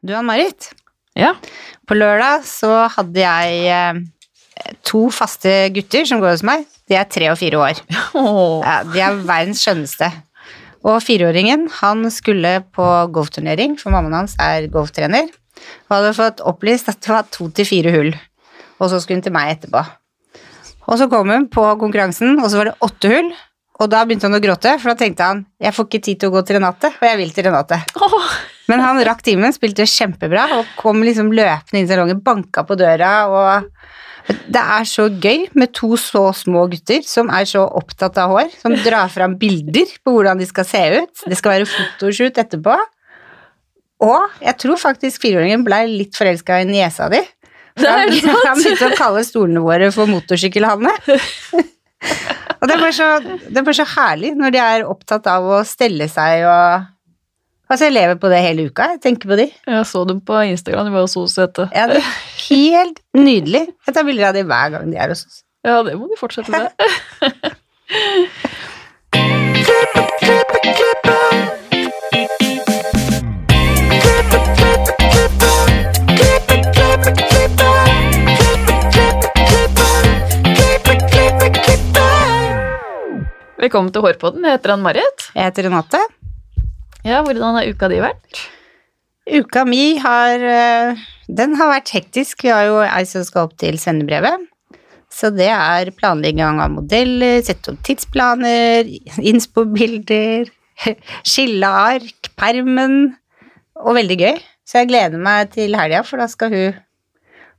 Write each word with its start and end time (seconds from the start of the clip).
Du, 0.00 0.14
Ann-Marit. 0.16 0.70
Ja. 1.18 1.34
På 1.84 1.96
lørdag 1.98 2.46
så 2.48 2.70
hadde 2.94 3.20
jeg 3.20 3.64
eh, 3.68 3.98
to 4.86 5.08
faste 5.12 5.52
gutter 5.74 6.06
som 6.08 6.22
går 6.22 6.32
hos 6.32 6.44
meg. 6.46 6.64
De 6.88 6.96
er 6.96 7.08
tre 7.10 7.28
og 7.32 7.36
fire 7.40 7.60
år. 7.60 7.80
Oh. 8.16 8.64
Ja, 8.64 8.80
de 8.88 9.02
er 9.04 9.18
verdens 9.28 9.60
skjønneste. 9.64 10.08
Og 10.88 11.02
fireåringen 11.04 11.66
han 11.82 12.06
skulle 12.12 12.62
på 12.72 12.86
golfturnering, 13.12 13.76
for 13.76 13.92
mammaen 13.92 14.22
hans 14.22 14.36
er 14.40 14.70
golftrener, 14.72 15.28
og 15.88 15.92
hadde 15.92 16.14
fått 16.16 16.40
opplyst 16.48 16.88
at 16.88 17.02
det 17.04 17.12
var 17.12 17.28
to 17.28 17.50
til 17.52 17.68
fire 17.68 17.92
hull. 17.92 18.14
Og 18.80 18.88
så 18.88 19.02
skulle 19.02 19.18
hun 19.18 19.26
til 19.26 19.34
meg 19.36 19.52
etterpå. 19.58 19.82
Og 20.88 20.96
så 20.96 21.10
kom 21.12 21.28
hun 21.28 21.44
på 21.52 21.66
konkurransen, 21.82 22.40
og 22.40 22.48
så 22.48 22.62
var 22.62 22.70
det 22.70 22.78
åtte 22.88 23.12
hull. 23.12 23.28
Og 23.80 23.92
da 23.92 24.00
begynte 24.08 24.30
han 24.30 24.36
å 24.36 24.40
gråte, 24.40 24.72
for 24.80 24.94
da 24.94 24.96
tenkte 25.04 25.28
han 25.28 25.44
jeg 25.60 25.76
får 25.76 25.88
ikke 25.90 26.02
tid 26.08 26.22
til 26.22 26.32
å 26.32 26.38
gå 26.38 26.42
til 26.48 26.58
Renate, 26.58 26.94
og 26.96 27.06
jeg 27.06 27.20
vil 27.20 27.36
til 27.36 27.46
Renate. 27.50 27.82
Åh. 28.00 28.32
Men 28.70 28.82
han 28.84 29.00
rakk 29.06 29.24
timen, 29.26 29.54
spilte 29.54 29.88
kjempebra 29.88 30.46
og 30.58 30.76
kom 30.78 31.02
liksom 31.02 31.32
løpende 31.34 31.80
inn 31.80 31.88
i 31.88 31.90
salongen, 31.90 32.22
banka 32.22 32.62
på 32.68 32.78
døra 32.78 33.14
og 33.30 34.30
Det 34.30 34.60
er 34.60 34.84
så 34.86 35.08
gøy 35.10 35.48
med 35.58 35.72
to 35.74 35.96
så 35.98 36.28
små 36.36 36.66
gutter 36.70 37.02
som 37.08 37.32
er 37.34 37.48
så 37.48 37.64
opptatt 37.64 38.18
av 38.20 38.30
hår, 38.30 38.52
som 38.60 38.76
drar 38.84 39.10
fram 39.10 39.34
bilder 39.40 39.90
på 40.04 40.12
hvordan 40.14 40.38
de 40.38 40.46
skal 40.46 40.66
se 40.68 40.82
ut. 41.00 41.22
Det 41.24 41.38
skal 41.40 41.56
være 41.56 41.66
fotoshoot 41.66 42.38
etterpå. 42.38 42.76
Og 44.06 44.38
jeg 44.44 44.56
tror 44.60 44.78
faktisk 44.80 45.24
fireåringen 45.24 45.64
ble 45.66 45.80
litt 45.88 46.20
forelska 46.20 46.60
i 46.62 46.68
niesa 46.68 47.08
di. 47.10 47.20
Han, 47.80 48.12
han 48.12 48.60
begynte 48.60 48.90
å 48.90 48.96
kalle 48.98 49.24
stolene 49.26 49.64
våre 49.64 49.90
for 49.94 50.10
motorsykkelhanne. 50.10 50.94
Og 52.60 52.68
det 52.68 52.76
er, 52.76 52.92
så, 52.92 53.08
det 53.24 53.56
er 53.56 53.64
bare 53.64 53.76
så 53.76 53.88
herlig 53.96 54.34
når 54.36 54.54
de 54.54 54.60
er 54.62 54.88
opptatt 54.88 55.26
av 55.32 55.46
å 55.48 55.60
stelle 55.68 56.06
seg 56.12 56.44
og 56.44 56.88
Altså, 57.70 57.86
jeg 57.86 57.94
lever 57.94 58.16
på 58.18 58.26
det 58.32 58.40
hele 58.42 58.64
uka. 58.66 58.82
Jeg 58.96 58.98
tenker 59.04 59.30
på 59.30 59.36
de. 59.38 59.44
Jeg 59.70 59.86
så 59.86 60.00
dem 60.08 60.18
på 60.26 60.40
Instagram, 60.42 60.88
de 60.88 60.94
var 60.96 61.04
jo 61.04 61.10
så 61.12 61.22
søte. 61.30 61.68
Ja, 61.70 61.86
det 61.86 62.00
er 62.00 62.08
helt 62.48 62.98
nydelig. 63.14 63.62
Jeg 63.86 63.94
tar 63.94 64.02
bilder 64.08 64.32
av 64.32 64.34
de 64.34 64.42
hver 64.50 64.74
gang 64.74 64.90
de 64.90 64.98
er 64.98 65.14
hos 65.14 65.22
oss. 65.28 65.36
Ja, 65.62 65.78
det 65.86 65.94
må 66.00 66.10
de 66.10 66.18
fortsette 66.18 66.50
med. 66.50 66.66
Velkommen 83.60 83.92
til 83.94 84.02
Hårpodden. 84.02 84.42
Jeg 84.48 84.58
heter 84.58 84.74
Ann-Marit. 84.74 85.30
Jeg 85.36 85.52
heter 85.52 85.68
Renate. 85.68 86.00
Ja, 87.06 87.22
hvordan 87.24 87.56
har 87.56 87.68
uka 87.70 87.88
di 87.88 88.00
vært? 88.02 88.40
Uka 89.30 89.64
mi 89.68 89.96
har 90.02 90.42
øh, 90.42 91.00
Den 91.28 91.54
har 91.56 91.70
vært 91.70 91.92
hektisk. 91.94 92.44
Vi 92.44 92.52
har 92.52 92.66
jo 92.68 92.80
ei 92.84 93.04
som 93.08 93.24
skal 93.24 93.48
opp 93.48 93.56
til 93.60 93.78
sendebrevet. 93.80 94.48
Så 95.10 95.32
det 95.34 95.48
er 95.50 95.90
planlegging 95.96 96.60
av 96.62 96.70
modeller, 96.70 97.40
sette 97.42 97.72
opp 97.72 97.80
tidsplaner, 97.86 98.86
innspo-bilder, 99.18 100.50
skille 101.32 101.66
ark, 101.66 102.30
permen 102.38 103.16
Og 103.80 103.96
veldig 103.96 104.18
gøy. 104.20 104.38
Så 104.68 104.82
jeg 104.82 104.90
gleder 104.92 105.18
meg 105.18 105.50
til 105.54 105.74
helga, 105.74 106.04
for 106.06 106.20
da 106.20 106.28
skal 106.30 106.52
hun 106.52 106.78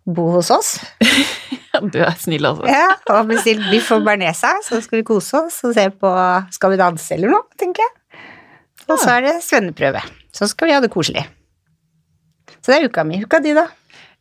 bo 0.05 0.29
hos 0.37 0.51
oss. 0.53 0.77
Du 1.71 2.01
er 2.03 2.11
snill, 2.19 2.43
altså. 2.45 2.67
Ja, 2.67 2.97
og 3.15 3.29
bestilt 3.29 3.63
biff 3.71 3.87
og 3.95 4.03
bearnesa, 4.03 4.51
så 4.65 4.81
skal 4.83 4.99
vi 4.99 5.05
kose 5.07 5.39
oss 5.39 5.61
og 5.63 5.71
se 5.77 5.85
på 5.89 6.09
Skal 6.51 6.73
vi 6.73 6.79
danse 6.81 7.15
eller 7.15 7.31
noe, 7.31 7.47
tenker 7.57 7.85
jeg. 7.85 7.93
Og 8.89 8.97
så 8.99 9.17
er 9.17 9.21
det 9.27 9.35
svenneprøve. 9.45 10.01
Så 10.33 10.47
skal 10.51 10.67
vi 10.67 10.73
ha 10.73 10.81
det 10.83 10.89
koselig. 10.93 11.25
Så 12.61 12.71
det 12.73 12.79
er 12.81 12.89
uka 12.89 13.03
mi. 13.07 13.21
Uka 13.23 13.39
di, 13.43 13.53
da? 13.57 13.67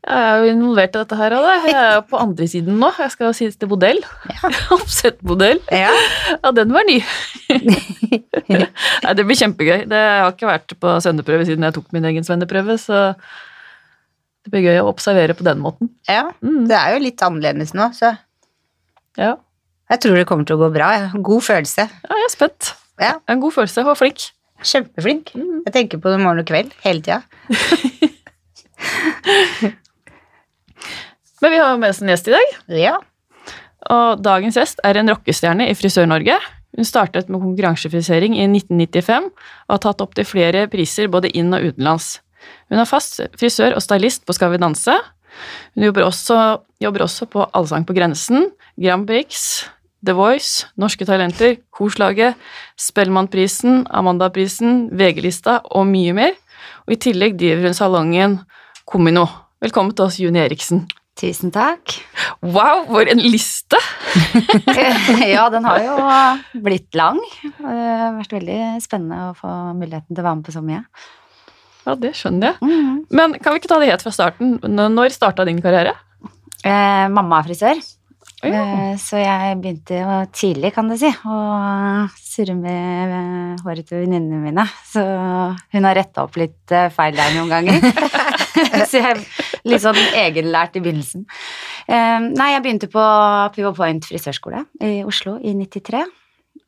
Jeg 0.00 0.16
er 0.30 0.38
jo 0.40 0.52
involvert 0.54 0.94
i 0.96 1.00
dette 1.02 1.16
her, 1.18 1.34
og. 1.36 1.66
Jeg 1.68 1.74
er 1.76 1.98
på 2.08 2.16
andre 2.16 2.46
siden 2.48 2.78
nå. 2.80 2.88
Jeg 2.96 3.12
skal 3.12 3.26
jo 3.28 3.32
siste 3.36 3.66
modell. 3.68 3.98
Ja. 4.32 4.50
Oppsettmodell. 4.78 5.60
Ja. 5.76 5.90
Ja, 6.38 6.52
den 6.56 6.72
var 6.72 6.86
ny. 6.88 6.96
Nei, 9.04 9.12
det 9.16 9.26
blir 9.28 9.38
kjempegøy. 9.38 9.84
Det 9.90 10.00
jeg 10.00 10.22
har 10.24 10.32
ikke 10.34 10.48
vært 10.48 10.74
på 10.80 10.94
svenneprøve 11.04 11.46
siden 11.48 11.66
jeg 11.68 11.76
tok 11.76 11.92
min 11.96 12.08
egen 12.10 12.24
svenneprøve, 12.26 12.78
så 12.80 13.02
det 14.40 14.54
blir 14.54 14.64
gøy 14.70 14.80
å 14.80 14.88
observere 14.88 15.36
på 15.36 15.44
den 15.46 15.60
måten. 15.60 15.92
ja. 16.08 16.30
Mm. 16.40 16.64
Det 16.70 16.76
er 16.80 16.94
jo 16.96 17.04
litt 17.04 17.22
annerledes 17.26 17.74
nå, 17.76 17.90
så 17.96 18.14
Ja. 19.20 19.34
jeg 19.90 20.00
tror 20.00 20.16
det 20.16 20.26
kommer 20.30 20.46
til 20.48 20.56
å 20.56 20.64
gå 20.64 20.72
bra. 20.72 20.92
Jeg 20.96 21.22
God 21.22 21.42
følelse. 21.44 21.84
ja, 21.90 22.16
jeg 22.22 22.24
er 22.30 22.32
spent. 22.32 22.74
Ja. 23.00 23.12
Jeg 23.28 23.36
En 23.36 23.40
god 23.40 23.52
følelse 23.52 23.84
Var 23.84 23.94
flink. 23.96 24.30
Kjempeflink. 24.62 25.32
Mm. 25.34 25.62
Jeg 25.66 25.72
tenker 25.76 26.00
på 26.02 26.10
det 26.12 26.20
morgen 26.20 26.42
og 26.42 26.48
kveld 26.50 26.72
hele 26.84 27.02
tida. 27.04 27.20
Men 31.40 31.54
vi 31.54 31.58
har 31.60 31.70
jo 31.72 31.80
med 31.80 31.92
oss 31.94 32.02
en 32.02 32.10
gjest 32.12 32.28
i 32.28 32.34
dag, 32.34 32.48
Ja. 32.76 32.96
og 33.90 34.20
dagens 34.22 34.56
gjest 34.60 34.80
er 34.84 34.98
en 35.00 35.08
rockestjerne 35.08 35.70
i 35.70 35.74
Frisør-Norge. 35.76 36.36
Hun 36.76 36.86
startet 36.86 37.30
med 37.32 37.40
konkurransefrisering 37.42 38.36
i 38.38 38.44
1995 38.46 39.30
og 39.32 39.72
har 39.74 39.80
tatt 39.82 40.02
opp 40.04 40.12
til 40.14 40.28
flere 40.28 40.66
priser 40.70 41.08
både 41.10 41.32
inn- 41.34 41.54
og 41.56 41.64
utenlands. 41.72 42.20
Hun 42.70 42.78
er 42.78 42.86
fast 42.88 43.18
frisør 43.40 43.74
og 43.76 43.82
stylist 43.82 44.22
på 44.26 44.36
Skal 44.36 44.52
vi 44.52 44.60
danse. 44.62 44.94
Hun 45.74 45.84
jobber 45.88 46.06
også, 46.06 46.36
jobber 46.80 47.02
også 47.06 47.26
på 47.30 47.48
Allsang 47.56 47.84
på 47.88 47.96
grensen, 47.96 48.50
Grand 48.78 49.06
Prix, 49.08 49.64
The 50.06 50.14
Voice, 50.16 50.64
Norske 50.80 51.04
Talenter, 51.04 51.58
Korslaget, 51.76 52.38
Spellemannprisen, 52.80 53.82
Amandaprisen, 53.92 54.86
VG-lista 54.96 55.58
og 55.76 55.84
mye 55.90 56.14
mer. 56.16 56.38
Og 56.86 56.96
i 56.96 57.00
tillegg 57.04 57.36
driver 57.40 57.68
hun 57.68 57.76
salongen 57.76 58.38
Komino. 58.88 59.26
Velkommen 59.60 59.92
til 59.92 60.06
oss, 60.06 60.16
Juni 60.22 60.40
Eriksen. 60.40 60.86
Tusen 61.20 61.52
takk. 61.52 61.98
Wow, 62.40 62.86
for 62.88 63.04
en 63.12 63.20
liste! 63.20 63.76
ja, 65.34 65.44
den 65.52 65.68
har 65.68 65.84
jo 65.84 65.96
blitt 66.64 66.96
lang. 66.96 67.20
Det 67.44 67.68
har 67.68 68.16
vært 68.16 68.32
veldig 68.38 68.60
spennende 68.80 69.26
å 69.28 69.36
få 69.36 69.52
muligheten 69.76 70.14
til 70.14 70.22
å 70.22 70.28
være 70.30 70.38
med 70.40 70.48
på 70.48 70.56
så 70.56 70.64
mye. 70.64 70.80
Ja, 71.84 71.96
det 72.00 72.14
skjønner 72.16 72.54
jeg. 72.54 72.64
Mhm. 72.64 72.96
Men 73.12 73.36
kan 73.36 73.52
vi 73.52 73.60
ikke 73.60 73.74
ta 73.74 73.82
det 73.82 73.92
helt 73.92 74.04
fra 74.06 74.16
starten? 74.16 74.56
Når 74.64 75.12
starta 75.12 75.44
din 75.48 75.60
karriere? 75.60 75.92
Eh, 76.64 77.06
mamma 77.12 77.40
er 77.40 77.50
frisør, 77.50 77.84
ja. 78.46 78.60
eh, 78.92 78.92
så 79.00 79.18
jeg 79.20 79.56
begynte 79.60 80.00
tidlig, 80.32 80.72
kan 80.74 80.88
du 80.88 80.96
si, 80.98 81.10
å 81.10 81.38
surre 82.16 82.54
med 82.56 83.60
håret 83.64 83.88
til 83.88 84.04
venninnene 84.04 84.40
mine. 84.44 84.64
Så 84.88 85.02
hun 85.02 85.88
har 85.88 85.98
retta 85.98 86.24
opp 86.24 86.38
litt 86.40 86.72
eh, 86.74 86.88
feil 86.94 87.18
der 87.18 87.34
noen 87.36 87.52
ganger. 87.52 87.84
så 88.90 89.02
jeg 89.02 89.20
litt 89.68 89.84
sånn 89.84 90.00
egenlært 90.22 90.78
i 90.78 90.84
begynnelsen. 90.84 91.26
Eh, 91.84 92.18
nei, 92.30 92.52
jeg 92.54 92.64
begynte 92.64 92.90
på 92.92 93.04
Pivot 93.56 93.76
Point 93.76 94.08
frisørskole 94.08 94.64
i 94.86 95.00
Oslo 95.04 95.36
i 95.42 95.54
93. 95.58 96.04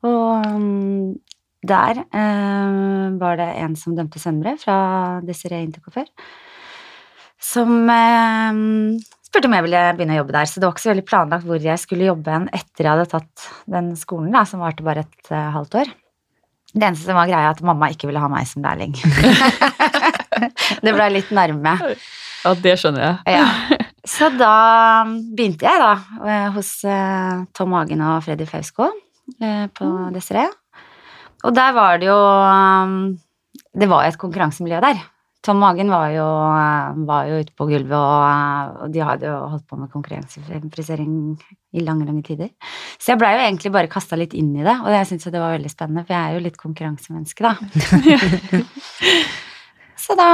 Og 0.08 0.52
mm, 0.58 1.08
der 1.62 2.00
var 3.22 3.36
det 3.38 3.50
en 3.62 3.76
som 3.78 3.94
dømte 3.94 4.18
svennebrev 4.18 4.58
fra 4.64 4.76
Desiree 5.22 5.62
Intercoiffeur, 5.62 6.08
som 7.38 7.86
spurte 9.32 9.48
om 9.48 9.54
jeg 9.56 9.64
ville 9.64 9.82
begynne 9.96 10.12
å 10.12 10.20
jobbe 10.20 10.34
der. 10.36 10.48
Så 10.48 10.60
det 10.60 10.66
var 10.66 10.74
ikke 10.74 10.84
så 10.84 10.92
veldig 10.92 11.08
planlagt 11.08 11.48
hvor 11.48 11.64
jeg 11.64 11.80
skulle 11.80 12.08
jobbe 12.10 12.34
hen 12.34 12.48
etter 12.52 12.84
jeg 12.84 12.92
hadde 12.92 13.08
tatt 13.08 13.46
den 13.72 13.92
skolen, 13.96 14.32
da, 14.34 14.44
som 14.48 14.60
varte 14.60 14.84
bare 14.84 15.06
et 15.06 15.30
uh, 15.32 15.48
halvt 15.56 15.78
år. 15.80 15.92
Det 16.72 16.84
eneste 16.84 17.08
som 17.08 17.16
var 17.16 17.30
greia, 17.30 17.46
er 17.48 17.54
at 17.54 17.64
mamma 17.64 17.88
ikke 17.92 18.10
ville 18.10 18.20
ha 18.20 18.28
meg 18.32 18.48
som 18.48 18.64
lærling. 18.64 18.92
det 20.84 20.92
blei 20.92 21.08
litt 21.14 21.32
nærme. 21.32 21.74
Ja, 22.42 22.52
det 22.60 22.76
skjønner 22.80 23.06
jeg. 23.06 23.38
Ja. 23.38 23.80
Så 24.12 24.28
da 24.34 24.52
begynte 25.06 25.68
jeg 25.68 25.78
da 25.80 25.92
eh, 26.26 26.46
hos 26.56 26.74
uh, 26.88 27.44
Tom 27.54 27.76
Hagen 27.76 28.02
og 28.02 28.24
Freddy 28.26 28.48
Fausko 28.50 28.88
uh, 28.88 29.66
på 29.72 29.90
Desiree. 30.12 30.48
Og 31.46 31.54
der 31.54 31.72
var 31.76 32.00
det 32.02 32.08
jo 32.08 32.16
um, 32.18 32.96
Det 33.72 33.88
var 33.90 34.06
et 34.06 34.18
konkurransemiljø 34.18 34.80
der. 34.82 35.04
Tom 35.42 35.58
Magen 35.58 35.90
var 35.90 36.12
jo, 36.14 36.24
eh, 36.54 36.98
var 37.08 37.26
jo 37.26 37.40
ute 37.42 37.54
på 37.58 37.66
gulvet, 37.66 37.98
og, 37.98 38.22
eh, 38.28 38.82
og 38.84 38.92
de 38.94 39.02
hadde 39.02 39.26
jo 39.26 39.36
holdt 39.50 39.66
på 39.66 39.78
med 39.80 39.90
konkurransefrisering 39.90 41.14
i 41.74 41.82
lange, 41.82 42.06
lange 42.06 42.22
tider. 42.22 42.52
Så 42.98 43.12
jeg 43.12 43.18
blei 43.18 43.32
jo 43.34 43.42
egentlig 43.42 43.72
bare 43.74 43.90
kasta 43.90 44.18
litt 44.18 44.36
inn 44.38 44.54
i 44.54 44.62
det, 44.62 44.76
og 44.84 44.90
jeg 44.94 45.08
syntes 45.10 45.32
det 45.34 45.42
var 45.42 45.56
veldig 45.56 45.72
spennende, 45.72 46.06
for 46.06 46.14
jeg 46.14 46.22
er 46.22 46.36
jo 46.36 46.44
litt 46.46 46.60
konkurransemenneske, 46.60 47.42
da. 47.42 47.56
Så 50.02 50.16
da 50.18 50.28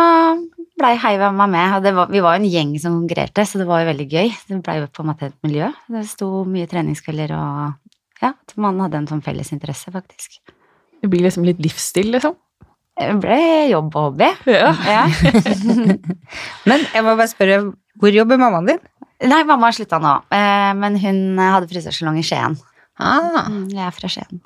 blei 0.80 0.94
heiva 0.96 1.28
meg 1.34 1.50
med, 1.52 1.74
og 1.76 1.84
det 1.84 1.92
var, 1.96 2.08
vi 2.12 2.22
var 2.24 2.36
jo 2.36 2.42
en 2.42 2.52
gjeng 2.52 2.70
som 2.80 2.94
konkurrerte, 3.02 3.44
så 3.44 3.60
det 3.60 3.66
var 3.68 3.82
jo 3.82 3.90
veldig 3.90 4.06
gøy. 4.08 4.30
Det 4.48 4.60
blei 4.64 4.78
jo 4.78 4.86
på 4.88 5.04
en 5.04 5.10
måte 5.10 5.28
et 5.28 5.36
miljø. 5.44 5.68
Det 5.92 6.04
sto 6.08 6.28
mye 6.48 6.68
treningskvelder 6.70 7.34
og 7.36 8.22
ja, 8.22 8.32
man 8.56 8.80
hadde 8.80 9.02
en 9.02 9.10
sånn 9.10 9.24
felles 9.24 9.52
interesse, 9.54 9.92
faktisk. 9.94 10.40
Det 11.02 11.10
blir 11.10 11.26
liksom 11.26 11.44
litt 11.46 11.60
livsstil, 11.62 12.08
liksom. 12.14 12.38
Ble 12.98 13.38
jobb 13.70 13.94
og 13.96 14.08
hobby. 14.08 14.28
Ja. 14.50 14.72
Ja. 14.88 15.02
Men 16.68 16.86
jeg 16.92 17.04
må 17.06 17.14
bare 17.14 17.28
spørre, 17.30 17.58
hvor 17.98 18.10
jobber 18.14 18.40
mammaen 18.40 18.66
din? 18.72 18.80
Nei, 19.28 19.42
mamma 19.46 19.66
har 19.70 19.74
slutta 19.74 19.98
nå, 19.98 20.12
eh, 20.30 20.72
men 20.78 20.94
hun 21.02 21.38
hadde 21.42 21.66
frisørsalong 21.70 22.20
i 22.20 22.22
Skien. 22.26 22.54
Ah, 23.02 23.48
Mm, 23.50 23.64
Jeg 23.74 23.82
er 23.86 23.94
fra 23.96 24.10
Skien. 24.10 24.38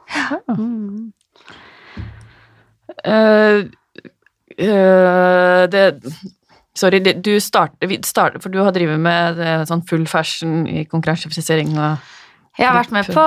Mm. 0.49 1.13
Uh, 3.05 3.69
uh, 4.61 5.67
det 5.73 5.85
Sorry, 6.75 7.01
det- 7.05 7.21
du 7.23 7.39
starter, 7.41 7.99
start, 8.03 8.41
For 8.43 8.49
du 8.49 8.63
har 8.65 8.73
drevet 8.73 8.99
med 9.01 9.37
det, 9.37 9.69
sånn 9.69 9.85
full 9.87 10.07
fashion 10.09 10.67
i 10.67 10.85
konkurransefrisering 10.89 11.75
og 11.77 11.99
Jeg 12.59 12.69
har 12.69 12.77
vært 12.77 12.93
med 12.93 13.07
på 13.09 13.23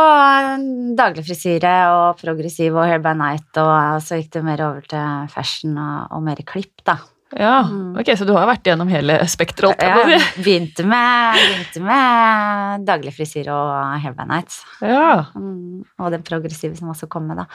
daglig 0.99 1.23
frisyre 1.25 1.73
og 1.95 2.19
progressiv 2.19 2.75
og 2.77 2.85
hair 2.85 3.01
by 3.01 3.15
night, 3.17 3.47
og 3.57 3.97
så 4.05 4.19
gikk 4.19 4.31
det 4.35 4.43
mer 4.45 4.61
over 4.67 4.85
til 4.91 5.27
fashion 5.33 5.77
og, 5.81 6.11
og 6.13 6.23
mer 6.27 6.41
klipp, 6.45 6.83
da. 6.85 6.99
Ja, 7.35 7.63
Mm. 7.65 7.97
ok, 7.99 8.11
så 8.15 8.23
du 8.23 8.31
har 8.37 8.45
vært 8.47 8.63
gjennom 8.69 8.87
hele 8.87 9.17
spekteret, 9.27 9.81
Ja, 9.81 10.03
jeg 10.07 10.21
begynte 10.45 10.85
med, 10.87 11.39
begynte 11.41 11.81
med 11.83 12.85
daglig 12.87 13.15
frisyre 13.17 13.51
og 13.51 13.99
hair 14.03 14.13
by 14.15 14.27
night. 14.29 14.53
Ja. 14.79 15.25
Mm, 15.35 15.81
og 15.99 16.11
den 16.13 16.23
progressive 16.23 16.77
som 16.77 16.93
også 16.93 17.09
kom 17.11 17.25
med, 17.27 17.41
da. 17.41 17.47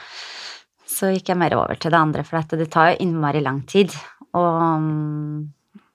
Så 0.91 1.13
gikk 1.15 1.31
jeg 1.31 1.39
mer 1.39 1.55
over 1.55 1.79
til 1.79 1.89
det 1.95 1.97
andre, 1.97 2.23
for 2.27 2.43
det 2.51 2.67
tar 2.69 2.91
jo 2.91 2.99
innmari 3.07 3.41
lang 3.41 3.63
tid. 3.65 3.95
Og 4.35 4.61
um, 4.61 5.47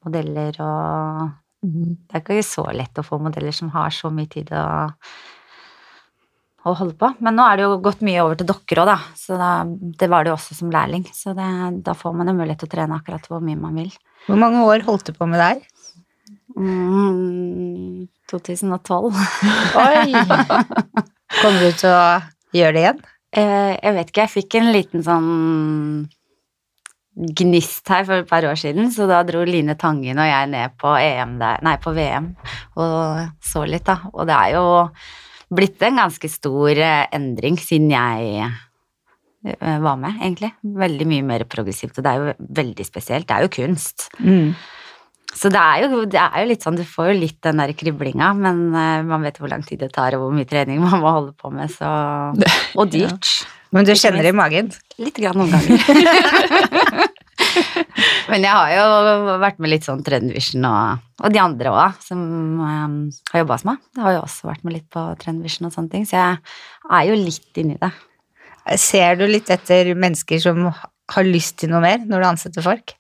modeller 0.09 0.57
og 0.65 1.31
mm. 1.63 1.97
Det 2.09 2.17
er 2.17 2.25
ikke 2.25 2.43
så 2.49 2.65
lett 2.73 2.97
å 2.99 3.05
få 3.07 3.21
modeller 3.23 3.53
som 3.55 3.71
har 3.77 3.93
så 3.95 4.11
mye 4.11 4.29
tid 4.33 4.51
å, 4.57 4.65
å 6.67 6.75
holde 6.75 6.97
på. 6.99 7.13
Men 7.23 7.39
nå 7.39 7.47
er 7.47 7.59
det 7.59 7.67
jo 7.67 7.79
gått 7.85 8.03
mye 8.07 8.25
over 8.25 8.39
til 8.41 8.49
dokker 8.49 8.83
òg, 8.83 8.91
da. 8.91 8.99
Så 9.19 9.39
da, 9.39 9.51
det 9.67 10.09
var 10.11 10.27
det 10.27 10.33
jo 10.33 10.37
også 10.39 10.59
som 10.59 10.73
lærling. 10.75 11.07
Så 11.15 11.35
det, 11.37 11.47
da 11.87 11.95
får 11.97 12.17
man 12.19 12.31
jo 12.31 12.37
mulighet 12.41 12.65
til 12.65 12.71
å 12.71 12.75
trene 12.75 12.99
akkurat 12.99 13.27
hvor 13.31 13.45
mye 13.45 13.61
man 13.61 13.79
vil. 13.79 13.93
Hvor 14.27 14.41
mange 14.41 14.65
år 14.67 14.87
holdt 14.89 15.11
du 15.11 15.17
på 15.17 15.29
med 15.31 15.41
det 15.43 15.51
her? 15.53 15.65
Mm, 16.57 18.07
2012. 18.33 19.23
Oi! 19.85 20.13
Kommer 21.43 21.61
du 21.63 21.71
til 21.77 21.93
å 21.93 22.05
gjøre 22.57 22.75
det 22.75 22.85
igjen? 22.85 23.03
Eh, 23.37 23.73
jeg 23.77 23.97
vet 23.99 24.11
ikke, 24.11 24.25
jeg 24.25 24.35
fikk 24.37 24.57
en 24.59 24.73
liten 24.73 25.05
sånn 25.05 25.33
gnist 27.17 27.89
her 27.89 28.05
for 28.05 28.21
et 28.21 28.29
par 28.29 28.45
år 28.45 28.59
siden, 28.61 28.91
så 28.93 29.07
da 29.09 29.23
dro 29.25 29.41
Line 29.49 29.77
Tangen 29.81 30.19
og 30.21 30.29
jeg 30.29 30.49
ned 30.53 30.75
på 30.81 30.91
EM 31.01 31.39
der, 31.41 31.63
nei, 31.65 31.77
på 31.81 31.95
VM 31.97 32.35
og 32.77 33.23
så 33.45 33.65
litt, 33.69 33.87
da. 33.89 34.03
Og 34.13 34.29
det 34.29 34.37
er 34.37 34.57
jo 34.59 34.67
blitt 35.53 35.83
en 35.87 36.01
ganske 36.03 36.31
stor 36.31 36.71
eh, 36.75 37.05
endring 37.15 37.59
siden 37.61 37.93
jeg 37.93 38.47
eh, 38.47 39.77
var 39.83 40.01
med, 40.01 40.17
egentlig. 40.21 40.53
Veldig 40.63 41.07
mye 41.13 41.27
mer 41.35 41.47
progressivt, 41.51 41.99
og 41.99 42.07
det 42.07 42.13
er 42.13 42.23
jo 42.23 42.51
veldig 42.63 42.89
spesielt. 42.89 43.29
Det 43.29 43.37
er 43.37 43.47
jo 43.47 43.55
kunst. 43.61 44.09
Så 45.37 45.51
det 45.53 45.61
er, 45.61 45.85
jo, 45.85 46.05
det 46.09 46.21
er 46.21 46.37
jo 46.41 46.49
litt 46.49 46.65
sånn, 46.65 46.79
du 46.79 46.85
får 46.89 47.11
jo 47.11 47.19
litt 47.19 47.39
den 47.45 47.61
der 47.61 47.75
kriblinga, 47.77 48.31
men 48.39 48.63
eh, 48.73 49.03
man 49.05 49.27
vet 49.27 49.37
hvor 49.41 49.53
lang 49.53 49.65
tid 49.67 49.83
det 49.85 49.91
tar, 49.93 50.17
og 50.17 50.25
hvor 50.25 50.33
mye 50.37 50.49
trening 50.49 50.81
man 50.87 51.03
må 51.03 51.13
holde 51.13 51.37
på 51.37 51.53
med, 51.53 51.73
så 51.73 51.91
Og 52.79 52.91
dyrt. 52.95 53.35
Men 53.75 53.85
du 53.85 53.93
kjenner 53.99 54.23
det 54.25 54.31
i 54.31 54.37
magen? 54.37 54.71
Litt 55.03 55.19
grann 55.19 55.37
noen 55.37 55.53
ganger. 55.53 55.83
Men 58.31 58.45
jeg 58.45 58.53
har 58.53 58.73
jo 58.75 59.37
vært 59.43 59.61
med 59.63 59.73
litt 59.73 59.87
sånn 59.87 60.03
Trendvision 60.07 60.67
og, 60.69 61.05
og 61.23 61.33
de 61.35 61.41
andre 61.43 61.73
òg, 61.73 62.03
som 62.05 62.19
um, 62.61 62.99
har 63.33 63.43
jobba 63.43 63.59
hos 63.59 63.67
meg. 63.69 63.81
Jeg 63.97 64.05
har 64.07 64.17
jo 64.17 64.25
også 64.25 64.51
vært 64.51 64.67
med 64.67 64.77
litt 64.77 64.89
på 64.93 65.07
Trendvision 65.23 65.69
og 65.69 65.77
sånne 65.77 65.93
ting, 65.95 66.05
så 66.09 66.19
jeg 66.19 66.37
er 66.99 67.09
jo 67.11 67.19
litt 67.21 67.63
inni 67.63 67.79
det. 67.81 67.93
Ser 68.83 69.19
du 69.21 69.27
litt 69.31 69.51
etter 69.53 69.95
mennesker 69.95 70.43
som 70.43 70.67
har 70.67 71.27
lyst 71.27 71.61
til 71.63 71.71
noe 71.71 71.85
mer 71.85 72.03
når 72.03 72.23
du 72.23 72.29
ansetter 72.33 72.65
folk? 72.67 72.97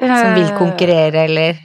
Som 0.00 0.36
vil 0.36 0.52
konkurrere, 0.58 1.26
eller 1.26 1.58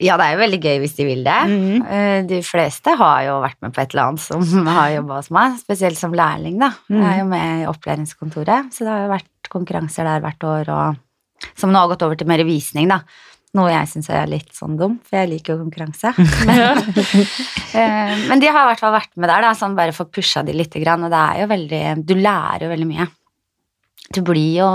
Ja, 0.00 0.18
det 0.20 0.26
er 0.26 0.34
jo 0.34 0.40
veldig 0.42 0.58
gøy 0.60 0.78
hvis 0.82 0.96
de 0.98 1.04
vil 1.08 1.22
det. 1.24 1.42
Mm 1.48 1.82
-hmm. 1.82 2.26
De 2.28 2.42
fleste 2.42 2.96
har 2.96 3.22
jo 3.22 3.40
vært 3.40 3.56
med 3.62 3.72
på 3.72 3.80
et 3.80 3.94
eller 3.94 4.02
annet 4.02 4.20
som 4.20 4.66
har 4.78 4.90
jobba 4.90 5.16
hos 5.16 5.30
meg, 5.30 5.58
spesielt 5.58 5.98
som 5.98 6.12
lærling, 6.12 6.58
da. 6.60 6.72
Jeg 6.88 7.14
er 7.14 7.18
jo 7.18 7.24
med 7.24 7.62
i 7.62 7.66
opplæringskontoret, 7.66 8.74
så 8.74 8.84
det 8.84 8.92
har 8.92 9.00
jo 9.00 9.08
vært 9.08 9.30
konkurranser 9.52 10.06
der 10.08 10.22
hvert 10.24 10.46
år, 10.46 10.70
og 10.72 11.50
som 11.58 11.72
nå 11.72 11.82
har 11.82 11.90
gått 11.92 12.04
over 12.06 12.18
til 12.18 12.28
mer 12.30 12.42
visning, 12.48 12.88
da. 12.92 13.02
Noe 13.56 13.70
jeg 13.72 13.88
syns 13.88 14.08
er 14.12 14.28
litt 14.28 14.50
sånn 14.52 14.74
dum, 14.76 14.98
for 15.06 15.16
jeg 15.16 15.30
liker 15.30 15.54
jo 15.54 15.62
konkurranse. 15.64 16.12
Eh, 17.76 18.12
Men 18.30 18.40
de 18.40 18.48
har 18.48 18.62
i 18.64 18.68
hvert 18.70 18.80
fall 18.80 18.94
vært 18.94 19.10
med 19.20 19.28
der, 19.28 19.42
da, 19.44 19.50
sånn 19.58 19.74
bare 19.76 19.92
for 19.92 20.08
pusha 20.08 20.40
de 20.46 20.54
lite 20.56 20.80
grann, 20.80 21.02
og 21.04 21.10
det 21.12 21.18
er 21.20 21.40
jo 21.42 21.48
veldig 21.50 21.80
Du 22.08 22.14
lærer 22.16 22.62
jo 22.64 22.70
veldig 22.70 22.86
mye. 22.88 23.04
Du 24.16 24.22
blir 24.24 24.62
jo 24.62 24.68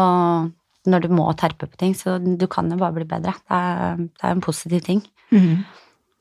Når 0.86 1.02
du 1.02 1.08
må 1.16 1.26
terpe 1.40 1.66
på 1.66 1.80
ting, 1.82 1.96
så 1.98 2.20
du 2.22 2.46
kan 2.52 2.70
jo 2.70 2.78
bare 2.78 2.94
bli 2.94 3.08
bedre. 3.10 3.34
Det 3.42 3.58
er, 3.58 3.98
det 4.06 4.28
er 4.28 4.36
en 4.36 4.44
positiv 4.46 4.84
ting. 4.86 5.02
Mm. 5.34 5.64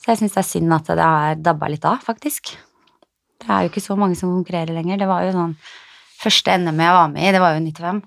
Så 0.01 0.13
jeg 0.13 0.23
syns 0.23 0.39
det 0.39 0.41
er 0.41 0.49
synd 0.49 0.73
at 0.79 0.89
det 0.89 1.05
har 1.05 1.37
dabba 1.41 1.69
litt 1.69 1.85
av, 1.85 2.01
faktisk. 2.05 2.55
Det 3.41 3.49
er 3.49 3.65
jo 3.67 3.73
ikke 3.75 3.85
så 3.85 3.97
mange 4.01 4.17
som 4.17 4.33
konkurrerer 4.33 4.73
lenger. 4.77 5.01
Det 5.01 5.09
var 5.11 5.27
jo 5.27 5.37
sånn 5.37 5.55
Første 6.21 6.53
NM 6.61 6.81
jeg 6.85 6.97
var 6.97 7.13
med 7.13 7.25
i, 7.25 7.33
det 7.33 7.41
var 7.41 7.55
jo 7.57 7.63
95. 7.65 8.01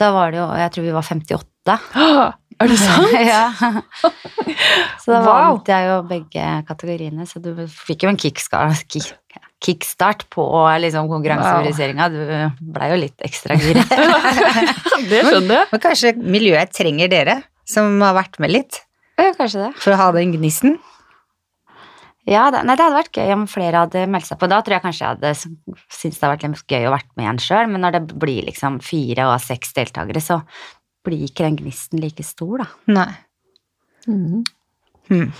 Da 0.00 0.08
var 0.16 0.32
det 0.32 0.40
jo 0.40 0.46
Jeg 0.56 0.72
tror 0.74 0.84
vi 0.88 0.94
var 0.96 1.04
58. 1.06 1.78
Er 2.60 2.68
det 2.68 2.76
sant? 2.76 3.12
ja. 3.24 3.46
Så 5.00 5.14
da 5.14 5.20
Wow. 5.24 5.54
vant 5.56 5.68
jeg 5.72 5.86
jo 5.88 5.94
begge 6.10 6.42
kategoriene, 6.68 7.24
så 7.28 7.40
du 7.40 7.54
fikk 7.72 8.04
jo 8.04 8.10
en 8.10 8.18
kickstart, 8.20 10.26
på 10.32 10.44
liksom 10.84 11.08
konkurranseoriseringa. 11.08 12.08
Du 12.12 12.20
blei 12.74 12.90
jo 12.92 12.98
litt 13.00 13.16
ekstra 13.24 13.56
gira. 13.60 13.80
Det 15.10 15.22
skjønner 15.24 15.56
jeg. 15.56 15.66
Men 15.72 15.82
kanskje 15.86 16.12
miljøet 16.20 16.72
trenger 16.76 17.08
dere, 17.12 17.38
som 17.68 17.96
har 18.04 18.12
vært 18.18 18.36
med 18.44 18.52
litt, 18.52 18.82
Ja, 19.20 19.32
Kanskje 19.36 19.64
det. 19.66 19.72
for 19.80 19.92
å 19.96 20.00
ha 20.00 20.10
den 20.16 20.32
gnisten? 20.36 20.76
Ja, 22.30 22.44
det, 22.54 22.62
nei, 22.62 22.76
det 22.78 22.84
hadde 22.84 22.98
vært 23.00 23.16
gøy 23.18 23.32
om 23.34 23.46
flere 23.50 23.84
hadde 23.84 24.04
meldt 24.10 24.28
seg 24.28 24.38
på. 24.38 24.48
Da 24.50 24.60
tror 24.62 24.76
jeg 24.76 24.84
kanskje 24.84 25.02
jeg 25.02 25.16
hadde 25.16 25.32
syntes 25.40 26.20
det 26.20 26.22
hadde 26.22 26.34
vært 26.36 26.44
litt 26.46 26.74
gøy 26.76 26.86
å 26.86 26.92
vært 26.94 27.08
med 27.18 27.26
igjen 27.26 27.40
sjøl, 27.42 27.70
men 27.72 27.82
når 27.82 27.96
det 27.96 28.02
blir 28.22 28.46
liksom 28.46 28.78
fire 28.86 29.26
og 29.32 29.40
seks 29.42 29.74
deltakere, 29.74 30.22
så 30.22 30.38
blir 31.06 31.24
ikke 31.26 31.46
den 31.48 31.58
gnisten 31.58 32.02
like 32.02 32.22
stor, 32.26 32.62
da. 32.62 32.68
Nei. 32.92 33.08
Mm. 34.06 34.44
Hmm. 35.10 35.32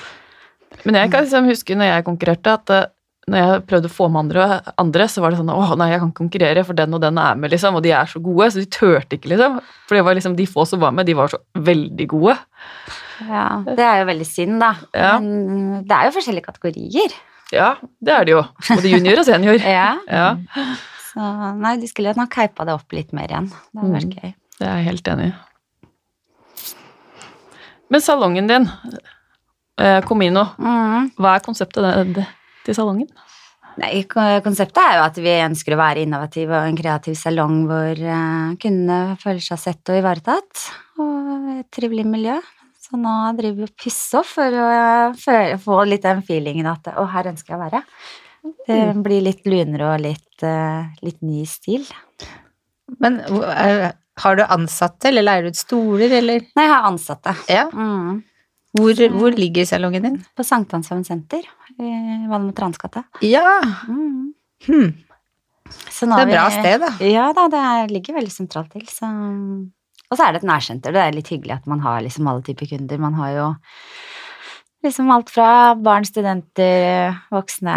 Men 0.85 0.99
jeg 0.99 1.13
kan 1.13 1.27
liksom 1.27 1.47
huske 1.51 1.77
når 1.79 1.93
jeg 1.93 2.07
konkurrerte, 2.09 2.57
at 2.59 2.75
eh, 2.75 2.89
når 3.31 3.45
jeg 3.45 3.63
prøvde 3.71 3.91
å 3.91 3.95
få 3.95 4.09
med 4.11 4.25
andre, 4.25 4.47
andre, 4.81 5.07
så 5.13 5.23
var 5.23 5.31
det 5.31 5.39
sånn 5.39 5.53
Å 5.53 5.77
nei, 5.79 5.93
jeg 5.93 6.01
kan 6.03 6.11
ikke 6.11 6.23
konkurrere, 6.25 6.65
for 6.67 6.79
den 6.79 6.97
og 6.97 7.05
den 7.05 7.21
er 7.23 7.39
med, 7.39 7.53
liksom, 7.55 7.79
og 7.79 7.85
de 7.87 7.93
er 7.95 8.11
så 8.11 8.23
gode, 8.25 8.49
så 8.51 8.63
de 8.63 8.67
turte 8.67 9.19
ikke, 9.19 9.31
liksom. 9.35 9.61
For 9.87 9.99
det 9.99 10.05
var 10.09 10.19
liksom 10.19 10.35
de 10.39 10.49
få 10.51 10.67
som 10.67 10.83
var 10.83 10.97
med, 10.97 11.07
de 11.07 11.15
var 11.19 11.31
så 11.31 11.39
veldig 11.55 12.09
gode. 12.11 12.35
Ja, 13.29 13.63
Det 13.67 13.85
er 13.85 13.99
jo 14.01 14.07
veldig 14.09 14.27
synd, 14.27 14.61
da. 14.63 14.71
Ja. 14.95 15.19
Men 15.21 15.83
det 15.85 15.93
er 15.97 16.09
jo 16.09 16.15
forskjellige 16.17 16.47
kategorier. 16.47 17.13
Ja, 17.53 17.75
det 18.01 18.13
er 18.15 18.25
det 18.25 18.33
jo. 18.37 18.43
Både 18.69 18.93
junior 18.93 19.19
og 19.19 19.27
senior. 19.27 19.59
Ja. 19.79 19.99
Ja, 20.09 20.37
Så 21.11 21.31
nei, 21.59 21.77
de 21.83 21.89
skulle 21.91 22.15
nok 22.17 22.35
hypa 22.39 22.65
det 22.69 22.75
opp 22.77 22.93
litt 22.95 23.13
mer 23.13 23.27
igjen. 23.33 23.49
Det 23.51 23.81
hadde 23.83 23.95
vært 23.97 24.11
Mm. 24.11 24.19
gøy. 24.23 24.35
det 24.61 24.69
er 24.69 24.77
jeg 24.77 24.85
helt 24.87 25.09
enig 25.09 25.27
i. 25.31 25.35
Men 27.91 28.01
salongen 28.05 28.47
din, 28.47 28.69
eh, 29.79 30.01
Comino, 30.07 30.45
Mm. 30.59 31.11
hva 31.19 31.35
er 31.37 31.41
konseptet 31.41 32.27
til 32.65 32.75
salongen? 32.75 33.09
Nei, 33.79 34.03
konseptet 34.05 34.77
er 34.79 34.97
jo 34.99 35.05
at 35.07 35.17
vi 35.17 35.31
ønsker 35.41 35.73
å 35.75 35.79
være 35.81 36.03
innovative 36.05 36.51
og 36.53 36.69
en 36.69 36.77
kreativ 36.77 37.17
salong 37.17 37.67
hvor 37.67 37.97
eh, 37.99 38.55
kundene 38.61 39.17
føler 39.19 39.41
seg 39.41 39.59
sett 39.59 39.89
og 39.91 39.97
ivaretatt, 40.03 40.71
og 40.99 41.59
et 41.59 41.71
trivelig 41.73 42.05
miljø. 42.07 42.39
Så 42.91 42.99
nå 42.99 43.15
driver 43.39 43.61
vi 43.63 43.69
og 43.69 43.77
pusser 43.79 44.19
opp 44.21 44.27
for 44.35 44.57
å 44.59 45.59
få 45.63 45.79
litt 45.87 46.03
den 46.03 46.23
feelingen 46.27 46.67
at 46.67 46.91
å, 46.99 47.05
her 47.13 47.31
ønsker 47.31 47.55
jeg 47.55 47.61
å 47.61 47.63
være. 47.63 47.83
Det 48.67 48.79
blir 49.05 49.23
litt 49.23 49.45
lunere 49.47 49.93
og 49.95 50.01
litt, 50.03 50.43
eh, 50.43 50.89
litt 51.07 51.21
ny 51.23 51.45
stil. 51.47 51.85
Men 52.99 53.21
har 54.21 54.37
du 54.37 54.43
ansatte, 54.43 55.09
eller 55.09 55.23
leier 55.23 55.47
du 55.47 55.53
ut 55.55 55.61
stoler, 55.61 56.11
eller? 56.19 56.43
Nei, 56.57 56.65
jeg 56.67 56.73
har 56.73 56.89
ansatte. 56.89 57.37
Ja. 57.53 57.69
Mm. 57.71 58.25
Hvor, 58.77 59.01
hvor 59.15 59.35
ligger 59.35 59.67
salongen 59.67 60.05
din? 60.07 60.19
På 60.39 60.45
Sankthanshaugen 60.47 61.05
senter 61.07 61.47
i 61.79 61.93
Valmot 62.31 62.59
Ransgate. 62.59 63.05
Ja, 63.27 63.61
Mm. 63.87 64.33
hmm. 64.67 64.91
Det 65.71 66.03
er 66.03 66.21
et 66.25 66.33
bra 66.33 66.47
sted, 66.51 66.81
da. 66.83 66.89
Ja 67.07 67.29
da, 67.37 67.45
det 67.53 67.59
er, 67.63 67.93
ligger 67.95 68.17
veldig 68.19 68.33
sentralt 68.35 68.73
til. 68.75 68.83
Så. 68.91 69.07
Og 70.11 70.19
så 70.19 70.27
er 70.27 70.35
det 70.35 70.43
et 70.43 70.51
nærsenter. 70.51 70.95
Det 70.95 71.03
er 71.03 71.15
litt 71.15 71.31
hyggelig 71.31 71.61
at 71.61 71.67
man 71.71 71.83
har 71.85 72.03
liksom 72.03 72.27
alle 72.27 72.43
typer 72.47 72.67
kunder. 72.73 72.99
Man 72.99 73.15
har 73.19 73.35
jo 73.37 73.49
liksom 74.85 75.11
alt 75.15 75.31
fra 75.31 75.49
barn, 75.79 76.07
studenter, 76.09 77.15
voksne, 77.31 77.77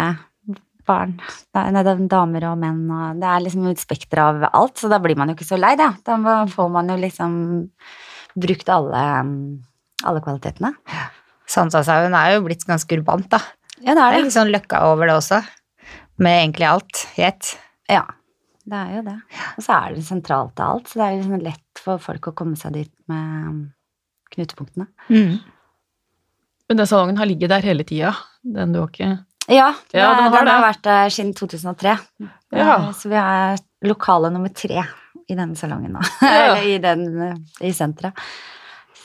barn, 0.84 1.14
nei, 1.56 1.64
det 1.72 1.92
er 1.94 2.00
damer 2.12 2.46
og 2.50 2.58
menn, 2.60 2.82
og 2.92 3.20
det 3.20 3.28
er 3.28 3.44
liksom 3.44 3.68
et 3.70 3.80
spekter 3.80 4.20
av 4.20 4.42
alt, 4.50 4.76
så 4.80 4.90
da 4.92 4.98
blir 5.02 5.16
man 5.16 5.30
jo 5.30 5.36
ikke 5.38 5.48
så 5.48 5.58
lei, 5.60 5.74
da. 5.80 5.92
Da 6.04 6.16
får 6.50 6.72
man 6.72 6.90
jo 6.92 6.98
liksom 7.00 7.36
brukt 8.34 8.72
alle, 8.72 9.04
alle 10.04 10.24
kvalitetene. 10.24 10.74
Sankthanshaugen 11.54 12.16
er 12.18 12.34
jo 12.34 12.44
blitt 12.46 12.66
ganske 12.68 12.98
urbant, 12.98 13.30
da. 13.32 13.40
Ja, 13.80 13.92
det 13.92 14.00
Det 14.00 14.04
er 14.04 14.26
litt 14.26 14.36
sånn 14.36 14.52
løkka 14.52 14.84
over 14.90 15.08
det 15.08 15.16
også, 15.16 15.40
med 16.24 16.40
egentlig 16.42 16.68
alt 16.68 17.06
i 17.16 17.26
ett. 17.28 17.54
Ja, 17.90 18.04
det 18.64 18.78
er 18.80 18.92
jo 18.96 19.02
det. 19.06 19.16
Og 19.58 19.64
så 19.66 19.76
er 19.76 19.94
det 19.96 20.04
sentralt 20.06 20.54
til 20.56 20.64
alt, 20.64 20.88
så 20.88 21.00
det 21.00 21.06
er 21.06 21.16
liksom 21.18 21.42
lett 21.44 21.82
for 21.84 22.00
folk 22.02 22.30
å 22.30 22.34
komme 22.36 22.56
seg 22.56 22.72
dit 22.78 22.92
med 23.10 23.66
knutepunktene. 24.34 24.86
Mm. 25.12 25.34
Men 26.68 26.80
den 26.80 26.88
salongen 26.88 27.18
har 27.20 27.28
ligget 27.28 27.52
der 27.52 27.66
hele 27.66 27.84
tida. 27.84 28.14
Den 28.42 28.72
du 28.72 28.80
har 28.80 28.88
ikke 28.88 29.10
Ja, 29.52 29.68
det, 29.92 29.98
Ja, 30.00 30.14
den 30.16 30.32
har 30.32 30.38
den 30.40 30.48
har 30.54 30.62
vært 30.64 30.82
der 30.86 31.12
siden 31.12 31.34
2003. 31.36 31.98
Ja. 32.56 32.78
Eh, 32.78 32.90
Så 32.96 33.10
vi 33.12 33.20
er 33.20 33.60
lokale 33.84 34.30
nummer 34.32 34.48
tre 34.56 34.80
i 35.28 35.36
denne 35.36 35.56
salongen 35.56 35.92
nå. 35.98 36.00
Ja. 36.24 36.54
Eller 36.56 36.68
i, 36.72 36.78
den, 36.80 37.04
i 37.60 37.72
senteret. 37.76 38.16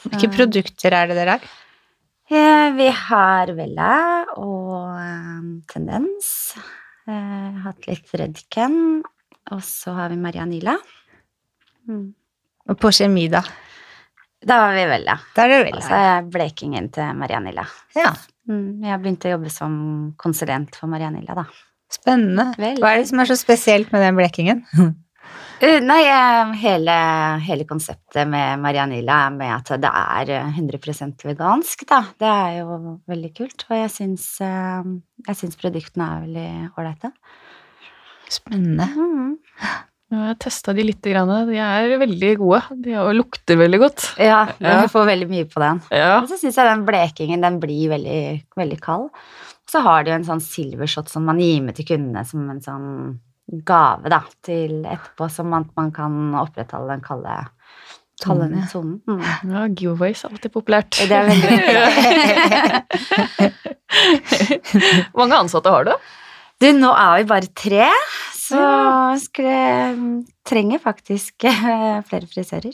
Hvilke 0.06 0.30
produkter 0.32 0.96
er 0.96 1.12
det 1.12 1.18
dere 1.20 1.36
har? 1.36 1.50
Eh, 2.32 2.72
Vi 2.80 2.88
har 2.96 3.52
Vella 3.58 3.92
og 4.40 4.96
eh, 4.96 5.46
Tendens. 5.68 6.32
Eh, 7.10 7.60
hatt 7.66 7.88
litt 7.90 8.16
Redken. 8.16 9.02
Og 9.56 9.64
så 9.66 9.96
har 9.98 10.12
vi 10.14 10.20
Marianilla. 10.22 10.76
Mm. 11.90 12.10
Og 12.70 12.78
på 12.80 12.92
kjemi, 12.94 13.28
da? 13.34 13.42
Da 14.46 14.60
var 14.62 14.76
vi 14.78 14.84
Vella. 14.88 15.18
Da 15.36 15.46
er 15.46 15.50
det 15.52 15.62
Og 15.62 15.66
vel 15.68 15.82
så 15.84 15.98
er 16.00 16.28
blekingen 16.32 16.92
til 16.96 17.16
Marianilla. 17.18 17.66
Ja, 17.98 18.14
Mm. 18.50 18.82
Jeg 18.82 19.02
begynte 19.02 19.30
å 19.30 19.36
jobbe 19.36 19.52
som 19.54 19.74
konsulent 20.20 20.78
for 20.80 20.90
Marianilla, 20.92 21.36
da. 21.38 21.46
spennende. 21.90 22.52
Vel. 22.62 22.82
Hva 22.82 22.94
er 22.94 23.02
det 23.02 23.10
som 23.10 23.22
er 23.22 23.30
så 23.30 23.38
spesielt 23.38 23.92
med 23.94 24.04
den 24.06 24.18
blekingen? 24.18 24.60
Eh, 25.62 25.80
Nei, 25.90 26.04
eh, 26.06 26.52
hele, 26.62 26.96
hele 27.46 27.66
konseptet 27.70 28.30
med 28.30 28.62
Marianilla 28.62 29.24
er 29.28 29.36
med 29.38 29.54
at 29.56 29.72
det 29.82 29.90
er 29.90 30.34
eh, 30.38 30.60
100% 30.62 31.26
vegansk, 31.32 31.86
da. 31.90 32.04
Det 32.22 32.30
er 32.30 32.60
jo 32.60 32.78
veldig 33.10 33.32
kult, 33.38 33.66
og 33.70 33.78
jeg 33.84 33.94
syns, 33.94 34.28
eh, 34.46 34.94
jeg 35.30 35.42
syns 35.42 35.58
produktene 35.62 36.10
er 36.10 36.28
veldig 36.28 36.50
ålreite. 36.78 37.14
Spennende. 38.30 38.86
Mm. 38.96 39.38
Jeg 40.10 40.18
har 40.26 40.38
testa 40.42 40.74
de 40.74 40.84
lite 40.88 41.12
grann. 41.12 41.30
De 41.50 41.58
er 41.62 41.92
veldig 42.02 42.32
gode. 42.40 42.62
De 42.82 42.96
er- 42.98 43.14
lukter 43.14 43.58
veldig 43.58 43.80
godt. 43.80 44.06
Ja, 44.18 44.48
Ja. 44.60 44.88
får 44.88 45.06
veldig 45.06 45.30
mye 45.30 45.46
på 45.46 45.60
den. 45.62 45.82
Ja. 45.92 46.20
Og 46.22 46.28
så 46.30 46.38
syns 46.40 46.56
jeg 46.58 46.66
den 46.66 46.86
blekingen 46.86 47.42
den 47.42 47.60
blir 47.60 47.90
veldig, 47.90 48.44
veldig 48.58 48.80
kald. 48.82 49.10
Så 49.70 49.82
har 49.86 50.04
de 50.04 50.12
jo 50.12 50.16
en 50.16 50.26
sånn 50.26 50.42
silvershot 50.42 51.10
som 51.10 51.26
man 51.26 51.38
gir 51.38 51.62
med 51.62 51.76
til 51.76 51.86
kundene 51.86 52.26
som 52.26 52.50
en 52.50 52.60
sånn 52.60 53.20
gave 53.66 54.10
da, 54.10 54.24
til 54.46 54.84
etterpå, 54.86 55.30
som 55.30 55.50
man, 55.50 55.70
man 55.78 55.92
kan 55.92 56.34
opprettholde 56.36 56.90
den 56.90 57.02
kalde 57.02 57.48
kalde 58.20 58.50
ja. 58.52 58.66
sonen. 58.68 59.00
Mm. 59.08 59.22
ja 59.54 59.68
giveaways 59.68 60.26
er 60.26 60.30
alltid 60.34 60.52
populært. 60.52 60.90
Det 61.08 61.12
er 61.16 61.30
veldig 61.30 61.52
Hvor 65.14 65.24
mange 65.24 65.40
ansatte 65.40 65.72
har 65.72 65.88
du? 65.88 65.94
Du, 66.60 66.68
nå 66.76 66.90
er 66.92 67.22
vi 67.22 67.28
bare 67.30 67.48
tre, 67.56 67.86
så 68.36 68.60
skulle 69.22 70.26
trenger 70.48 70.82
faktisk 70.84 71.46
eh, 71.48 72.02
flere 72.10 72.28
frisører. 72.28 72.74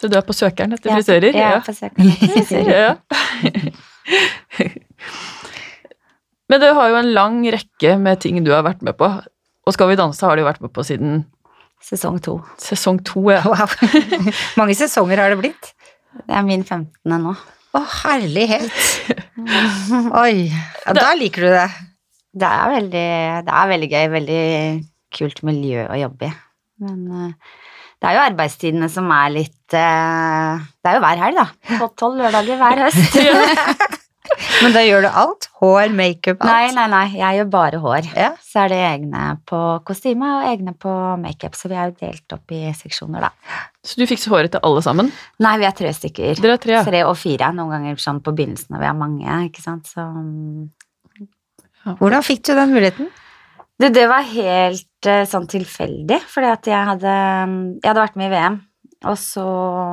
Så 0.00 0.10
du 0.10 0.16
er 0.18 0.24
på 0.26 0.34
søkeren 0.34 0.74
etter 0.74 0.90
Ja, 0.90 0.96
frisører? 0.98 1.36
Jeg 1.38 1.58
er 1.60 1.62
på 1.62 1.74
søkeren 1.76 2.10
etter 2.10 2.32
frisører. 2.34 2.72
ja. 2.74 2.94
Men 6.50 6.60
du 6.60 6.66
har 6.76 6.90
jo 6.90 6.98
en 6.98 7.12
lang 7.14 7.38
rekke 7.54 7.94
med 8.02 8.20
ting 8.24 8.42
du 8.44 8.50
har 8.52 8.66
vært 8.66 8.82
med 8.84 8.98
på. 8.98 9.06
Og 9.64 9.72
Skal 9.72 9.88
vi 9.92 9.96
danse 9.96 10.26
har 10.26 10.36
du 10.36 10.44
vært 10.44 10.60
med 10.64 10.74
på 10.74 10.84
siden 10.84 11.22
Sesong 11.84 12.18
to. 12.24 12.38
sesong 12.58 12.98
to. 13.04 13.22
Ja. 13.30 13.42
Wow. 13.48 13.68
Mange 14.58 14.74
sesonger 14.76 15.20
har 15.20 15.30
det 15.34 15.38
blitt. 15.40 15.72
Det 16.24 16.34
er 16.34 16.44
min 16.46 16.64
15. 16.64 16.90
nå. 17.12 17.34
Å, 17.74 17.80
herlighet. 18.04 18.70
Oi. 20.14 20.48
Ja, 20.50 20.94
da 20.96 21.10
liker 21.18 21.44
du 21.44 21.50
det. 21.52 21.66
Det 22.34 22.48
er 22.50 22.72
veldig, 22.74 23.06
det 23.46 23.54
er 23.60 23.70
veldig 23.70 23.90
gøy. 23.92 24.06
Veldig 24.18 24.42
kult 25.14 25.44
miljø 25.46 25.84
å 25.86 25.98
jobbe 26.00 26.28
i. 26.30 26.32
Men 26.84 27.02
eh, 27.14 27.58
det 28.02 28.08
er 28.10 28.16
jo 28.18 28.24
arbeidstidene 28.28 28.88
som 28.90 29.06
er 29.14 29.30
litt 29.36 29.76
eh, 29.78 30.64
Det 30.82 30.90
er 30.90 30.96
jo 30.98 31.04
hver 31.04 31.20
helg, 31.22 31.38
da. 31.38 31.76
På 31.78 31.92
tolv 32.00 32.18
lørdager 32.24 32.58
hver 32.58 32.82
høst. 32.88 34.00
Men 34.64 34.72
da 34.74 34.80
gjør 34.82 35.04
du 35.04 35.08
alt? 35.10 35.46
Hår, 35.60 35.92
makeup, 35.94 36.42
alt? 36.42 36.48
Nei, 36.48 36.72
nei, 36.74 36.84
nei. 36.90 37.04
Jeg 37.20 37.38
gjør 37.38 37.48
bare 37.52 37.80
hår. 37.82 38.08
Ja. 38.16 38.30
Så 38.42 38.64
er 38.64 38.72
det 38.72 38.78
egne 38.88 39.24
på 39.46 39.60
kostyme 39.86 40.30
og 40.40 40.46
egne 40.50 40.74
på 40.80 40.92
makeup. 41.20 41.56
Så 41.58 41.70
vi 41.70 41.76
er 41.78 41.90
jo 41.90 41.96
delt 42.00 42.34
opp 42.36 42.54
i 42.54 42.60
seksjoner, 42.76 43.28
da. 43.28 43.60
Så 43.84 44.00
du 44.00 44.06
fikser 44.08 44.32
håret 44.34 44.54
til 44.54 44.64
alle 44.66 44.82
sammen? 44.84 45.10
Nei, 45.44 45.54
vi 45.60 45.68
er 45.68 45.76
tre 45.76 45.92
stykker. 45.94 46.40
Dere 46.40 46.56
er 46.56 46.62
tre, 46.62 46.76
ja. 46.78 46.84
Tre 46.86 47.02
og 47.06 47.16
fire. 47.20 47.50
Noen 47.56 47.76
ganger 47.76 48.00
sånn 48.02 48.22
på 48.24 48.34
begynnelsen 48.34 48.74
når 48.74 48.82
vi 48.84 48.90
er 48.90 48.98
mange, 49.04 49.38
ikke 49.50 49.64
sant. 49.64 49.90
Så 49.92 50.02
mm, 50.02 50.64
Hvordan 51.84 52.24
fikk 52.24 52.44
du 52.48 52.54
den 52.56 52.72
muligheten? 52.72 53.10
Du, 53.80 53.88
det 53.90 54.04
var 54.06 54.26
helt 54.28 55.08
eh, 55.10 55.24
sånn 55.28 55.48
tilfeldig, 55.50 56.20
fordi 56.30 56.50
at 56.52 56.68
jeg 56.70 56.88
hadde, 56.90 57.14
jeg 57.80 57.88
hadde 57.88 58.04
vært 58.04 58.18
med 58.20 58.30
i 58.30 58.34
VM, 58.34 58.58
og 59.10 59.16
så 59.20 59.46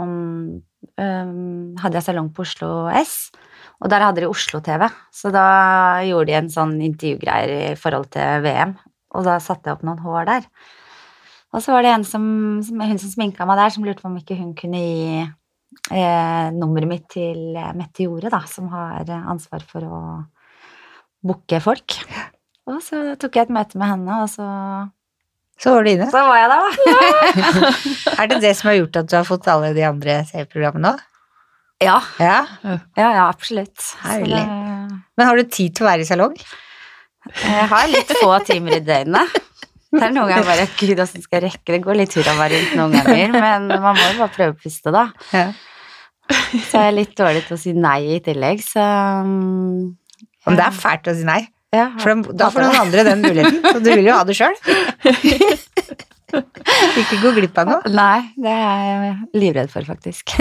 um, 0.06 0.62
hadde 1.82 1.98
jeg 1.98 2.06
salong 2.06 2.30
på 2.36 2.46
Oslo 2.46 2.70
S, 3.02 3.16
og 3.82 3.90
der 3.92 4.06
hadde 4.06 4.22
de 4.22 4.30
Oslo 4.30 4.62
TV, 4.64 4.86
så 5.10 5.34
da 5.34 5.48
gjorde 6.06 6.30
de 6.30 6.38
en 6.38 6.52
sånn 6.54 6.78
intervjugreier 6.86 7.74
i 7.74 7.80
forhold 7.80 8.12
til 8.14 8.46
VM, 8.46 8.76
og 9.18 9.26
da 9.28 9.40
satte 9.44 9.68
jeg 9.68 9.80
opp 9.80 9.88
noen 9.88 10.06
hår 10.06 10.30
der. 10.30 10.48
Og 11.52 11.64
så 11.66 11.74
var 11.74 11.84
det 11.84 11.96
en 11.96 12.06
som, 12.08 12.24
som 12.64 12.84
hun 12.86 13.02
som 13.02 13.12
sminka 13.12 13.48
meg 13.50 13.60
der, 13.60 13.74
som 13.74 13.84
lurte 13.84 14.06
på 14.06 14.08
om 14.08 14.20
ikke 14.22 14.38
hun 14.40 14.54
kunne 14.56 14.80
gi 14.80 15.24
eh, 15.26 16.48
nummeret 16.56 16.88
mitt 16.88 17.10
til 17.12 17.58
eh, 17.58 17.74
Mette 17.76 18.06
Jorde, 18.06 18.32
da, 18.32 18.46
som 18.48 18.70
har 18.72 19.04
eh, 19.10 19.28
ansvar 19.34 19.66
for 19.68 19.90
å 19.90 20.04
booke 21.24 21.60
folk. 21.64 21.98
Og 22.72 22.80
så 22.86 23.16
tok 23.20 23.36
jeg 23.40 23.48
et 23.50 23.54
møte 23.54 23.78
med 23.82 23.90
henne, 23.92 24.18
og 24.24 24.30
så, 24.32 24.46
Så 25.62 25.74
var 25.76 25.84
du 25.86 25.90
inne. 25.92 26.08
så 26.14 26.22
var 26.26 26.38
jeg 26.40 26.50
der, 26.50 26.66
da. 26.66 26.72
Er 28.22 28.28
det 28.32 28.42
det 28.44 28.56
som 28.58 28.70
har 28.72 28.78
gjort 28.80 29.00
at 29.02 29.10
du 29.12 29.16
har 29.18 29.28
fått 29.28 29.48
alle 29.52 29.74
de 29.78 29.84
andre 29.88 30.20
TV-programmene 30.32 30.94
òg? 30.96 31.06
Ja, 31.82 32.00
Ja. 32.22 32.40
ja, 32.64 32.78
ja 33.18 33.24
absolutt. 33.28 33.78
Herlig. 34.06 34.38
det- 34.38 35.00
Men 35.18 35.28
har 35.28 35.36
du 35.36 35.44
tid 35.50 35.76
til 35.76 35.86
å 35.86 35.90
være 35.90 36.02
i 36.06 36.10
salong? 36.10 36.36
Jeg 37.42 37.68
har 37.70 37.88
litt 37.90 38.12
få 38.22 38.30
timer 38.46 38.78
i 38.78 38.84
døgnet. 38.86 39.34
Det 39.92 40.02
er 40.08 40.14
noen 40.14 40.30
ganger 40.30 40.46
bare 40.48 40.68
Gud, 40.80 41.00
åssen 41.04 41.22
skal 41.22 41.42
jeg 41.42 41.52
rekke 41.52 41.74
det? 41.74 41.82
går 41.84 41.98
litt 42.00 42.14
hurra 42.16 42.48
rundt 42.48 42.76
noen 42.80 42.94
ganger, 42.96 43.34
men 43.36 43.68
man 43.68 43.98
må 43.98 44.06
jo 44.14 44.20
bare 44.22 44.32
prøve 44.38 44.54
å 44.56 44.60
puste, 44.62 44.94
da. 44.94 45.08
Ja. 45.36 45.52
Så 46.32 46.80
jeg 46.80 46.88
er 46.88 46.96
litt 46.96 47.16
dårlig 47.18 47.42
til 47.48 47.58
å 47.58 47.60
si 47.60 47.74
nei 47.76 48.16
i 48.16 48.20
tillegg, 48.24 48.62
så 48.64 48.80
um, 49.26 49.98
Men 50.48 50.58
det 50.58 50.66
er 50.66 50.74
fælt 50.76 51.10
å 51.12 51.16
si 51.18 51.26
nei, 51.28 51.42
ja, 51.72 51.86
for 52.02 52.24
da- 52.34 52.50
får 52.52 52.66
noen 52.66 52.80
andre 52.82 53.04
den 53.08 53.22
muligheten. 53.24 53.62
så 53.64 53.78
du 53.80 53.90
vil 53.94 54.08
jo 54.10 54.16
ha 54.18 54.24
det 54.28 54.36
sjøl. 54.40 54.56
Ikke 57.02 57.18
gå 57.22 57.32
glipp 57.36 57.58
av 57.60 57.68
noe. 57.68 57.90
Nei, 57.92 58.20
det 58.40 58.52
er 58.56 58.84
jeg 58.88 59.16
livredd 59.42 59.72
for, 59.74 59.84
faktisk. 59.88 60.36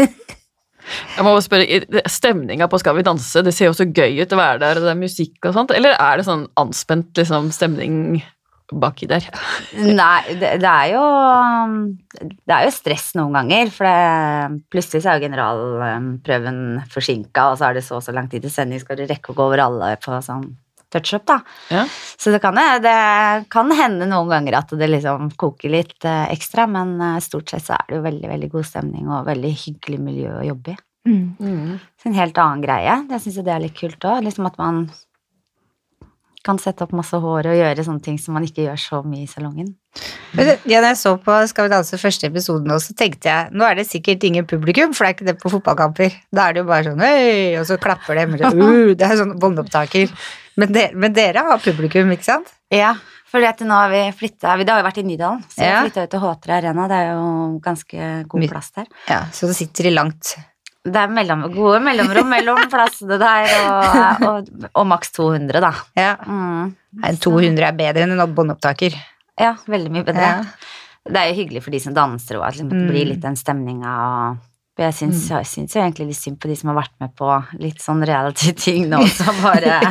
Jeg 1.14 1.22
må 1.22 1.34
spørre, 1.44 1.66
Stemninga 2.08 2.64
på 2.72 2.78
Skal 2.80 2.96
vi 2.96 3.02
danse, 3.06 3.42
det 3.44 3.52
ser 3.54 3.68
jo 3.68 3.74
så 3.76 3.84
gøy 3.84 4.22
ut 4.24 4.32
å 4.32 4.38
være 4.40 4.58
der, 4.62 4.78
og 4.80 4.86
det 4.86 4.92
er 4.94 4.98
musikk 4.98 5.44
og 5.46 5.52
sånt, 5.54 5.70
eller 5.76 5.92
er 5.92 6.16
det 6.18 6.24
sånn 6.26 6.46
anspent 6.58 7.12
liksom, 7.20 7.50
stemning 7.54 8.16
baki 8.78 9.08
der? 9.10 9.26
Nei, 10.00 10.36
det, 10.38 10.54
det 10.62 10.70
er 10.70 10.92
jo 10.94 11.04
Det 12.14 12.54
er 12.54 12.66
jo 12.66 12.72
stress 12.74 13.10
noen 13.18 13.36
ganger, 13.40 13.70
for 13.74 13.88
det, 13.88 14.62
plutselig 14.72 15.04
så 15.04 15.12
er 15.12 15.20
jo 15.20 15.26
generalprøven 15.26 16.60
forsinka, 16.92 17.50
og 17.50 17.60
så 17.60 17.70
er 17.70 17.78
det 17.78 17.84
så 17.86 17.98
og 17.98 18.04
så 18.06 18.14
lang 18.16 18.30
tid 18.30 18.46
til 18.46 18.54
sending, 18.54 18.82
skal 18.82 19.00
du 19.00 19.06
rekke 19.10 19.32
å 19.32 19.38
gå 19.38 19.48
over 19.50 19.64
alle 19.66 19.94
på 20.02 20.18
sånn 20.24 20.50
touch-up, 20.90 21.26
da. 21.28 21.36
Ja. 21.70 21.84
Så 22.18 22.32
det 22.34 22.40
kan, 22.42 22.58
det 22.82 22.94
kan 23.52 23.70
hende 23.78 24.08
noen 24.10 24.30
ganger 24.32 24.58
at 24.58 24.72
det 24.78 24.88
liksom 24.90 25.30
koker 25.38 25.70
litt 25.72 26.06
eh, 26.08 26.26
ekstra, 26.34 26.66
men 26.70 26.96
eh, 26.98 27.20
stort 27.22 27.52
sett 27.52 27.66
så 27.66 27.76
er 27.76 27.84
det 27.88 28.00
jo 28.00 28.06
veldig, 28.06 28.30
veldig 28.32 28.48
god 28.54 28.66
stemning 28.66 29.10
og 29.10 29.28
veldig 29.28 29.52
hyggelig 29.64 30.00
miljø 30.02 30.32
å 30.40 30.46
jobbe 30.50 30.74
i. 30.74 30.80
Mm. 31.08 31.78
Så 31.96 32.10
en 32.10 32.18
helt 32.18 32.38
annen 32.38 32.64
greie. 32.64 32.96
Jeg 33.08 33.22
syns 33.22 33.38
jo 33.38 33.46
det 33.46 33.54
er 33.54 33.62
litt 33.62 33.78
kult 33.78 34.04
òg. 34.04 34.24
Liksom 34.26 34.50
at 34.50 34.58
man 34.60 34.82
kan 36.46 36.58
sette 36.60 36.86
opp 36.86 36.92
masse 36.96 37.18
hår 37.20 37.50
og 37.50 37.58
gjøre 37.58 37.84
sånne 37.84 38.02
ting 38.04 38.16
som 38.20 38.34
man 38.36 38.46
ikke 38.46 38.64
gjør 38.64 38.80
så 38.80 39.00
mye 39.04 39.26
i 39.26 39.30
salongen. 39.30 39.74
Men 40.32 40.52
Ja, 40.70 40.78
når 40.80 40.92
jeg 40.92 40.98
så 41.00 41.12
på 41.18 41.34
Skal 41.50 41.66
vi 41.66 41.72
danse 41.72 41.98
første 41.98 42.28
episoden 42.30 42.68
nå, 42.70 42.76
så 42.78 42.94
tenkte 42.96 43.28
jeg 43.28 43.50
nå 43.52 43.66
er 43.66 43.80
det 43.80 43.88
sikkert 43.90 44.24
ingen 44.24 44.46
publikum, 44.46 44.94
for 44.94 45.04
det 45.04 45.10
er 45.10 45.16
ikke 45.18 45.28
det 45.32 45.36
på 45.42 45.52
fotballkamper. 45.52 46.14
Da 46.32 46.48
er 46.48 46.56
det 46.56 46.62
jo 46.62 46.68
bare 46.70 46.86
sånn 46.86 47.02
hei, 47.04 47.56
og 47.60 47.66
så 47.68 47.76
klapper 47.82 48.20
de. 48.20 48.26
Uh, 48.46 48.94
det 48.98 49.06
er 49.06 49.18
sånn 49.20 49.36
båndopptaker. 49.42 50.12
Men, 50.60 50.72
de, 50.76 50.88
men 50.94 51.16
dere 51.16 51.44
har 51.46 51.62
publikum, 51.62 52.12
ikke 52.14 52.28
sant? 52.30 52.52
Ja, 52.72 52.94
for 53.30 53.42
nå 53.42 53.74
har 53.74 53.90
vi 53.92 54.00
flytta 54.18 54.56
Det 54.58 54.70
har 54.72 54.80
jo 54.80 54.86
vært 54.88 54.98
i 54.98 55.06
Nydalen, 55.06 55.42
så 55.46 55.60
vi 55.60 55.66
Ja. 55.66 55.76
har 55.76 55.88
flytta 55.88 56.04
ut 56.04 56.10
til 56.10 56.20
H3 56.20 56.56
Arena. 56.56 56.88
Det 56.88 56.96
er 56.96 57.10
jo 57.12 57.58
ganske 57.62 58.28
god 58.28 58.48
plass 58.50 58.70
der. 58.74 58.86
Ja, 59.08 59.20
Så 59.32 59.46
det 59.46 59.56
sitter 59.56 59.84
de 59.84 59.90
langt. 59.90 60.36
Det 60.80 60.96
er 60.96 61.10
mellom, 61.12 61.42
gode 61.52 61.76
mellomrom 61.84 62.30
mellom 62.32 62.60
plassene 62.72 63.18
der, 63.20 63.50
og, 63.68 64.22
og, 64.28 64.46
og 64.72 64.86
maks 64.88 65.12
200, 65.12 65.60
da. 65.60 65.72
Ja. 65.98 66.14
Mm. 66.24 66.70
200 67.20 67.66
er 67.66 67.74
bedre 67.76 68.06
enn 68.06 68.14
en 68.16 68.32
båndopptaker. 68.36 68.96
Ja, 69.40 69.52
veldig 69.68 69.92
mye 69.92 70.06
bedre. 70.06 70.30
Ja. 70.30 70.38
Det 71.10 71.20
er 71.20 71.26
jo 71.30 71.36
hyggelig 71.42 71.62
for 71.64 71.72
de 71.74 71.80
som 71.84 71.96
danser 71.96 72.38
òg, 72.38 72.46
at 72.46 72.56
liksom, 72.56 72.70
det 72.72 72.80
blir 72.88 73.06
litt 73.12 73.24
den 73.24 73.36
stemninga 73.36 73.92
jeg 74.80 74.94
syns, 74.96 75.26
jeg 75.28 75.44
syns 75.48 75.74
jo 75.76 75.80
egentlig 75.82 76.06
litt 76.08 76.16
synd 76.16 76.38
på 76.40 76.48
de 76.48 76.54
som 76.56 76.70
har 76.70 76.76
vært 76.78 76.94
med 77.02 77.10
på 77.18 77.26
litt 77.60 77.82
sånn 77.84 78.00
reality-ting 78.06 78.86
nå, 78.88 79.02
som 79.12 79.36
bare 79.44 79.74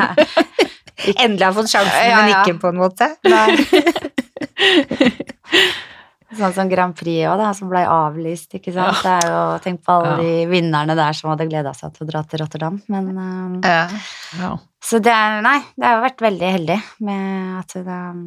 Endelig 1.24 1.46
har 1.46 1.53
fått 1.55 1.69
sjansen, 1.72 2.08
Ja, 2.10 2.24
men 2.25 2.34
ikke 2.34 2.58
på 2.60 2.67
en 2.74 2.79
måte. 2.81 3.05
Sånn 6.38 6.53
som 6.53 6.69
Grand 6.69 6.93
Prix 6.95 7.25
òg, 7.25 7.41
som 7.57 7.69
ble 7.71 7.81
avlyst, 7.89 8.51
ikke 8.53 8.74
sant. 8.75 9.00
Det 9.01 9.13
er 9.24 9.29
jo, 9.31 9.39
Tenk 9.63 9.79
på 9.83 9.95
alle 9.95 10.12
Ja. 10.12 10.17
de 10.21 10.45
vinnerne 10.51 10.95
der 10.95 11.13
som 11.17 11.31
hadde 11.31 11.48
gleda 11.50 11.71
seg 11.74 11.93
til 11.95 12.05
å 12.05 12.09
dra 12.12 12.21
til 12.24 12.39
Rotterdam. 12.43 12.81
Men 12.88 13.07
um, 13.17 13.62
Ja. 13.65 13.88
Ja. 14.38 14.51
Så 14.81 15.00
det 15.01 15.12
er 15.12 15.41
Nei, 15.41 15.57
det 15.75 15.86
har 15.89 16.03
vært 16.03 16.21
veldig 16.21 16.51
heldig 16.53 16.77
med 17.01 17.59
at 17.63 17.74
det 17.74 17.88
um, 17.88 18.21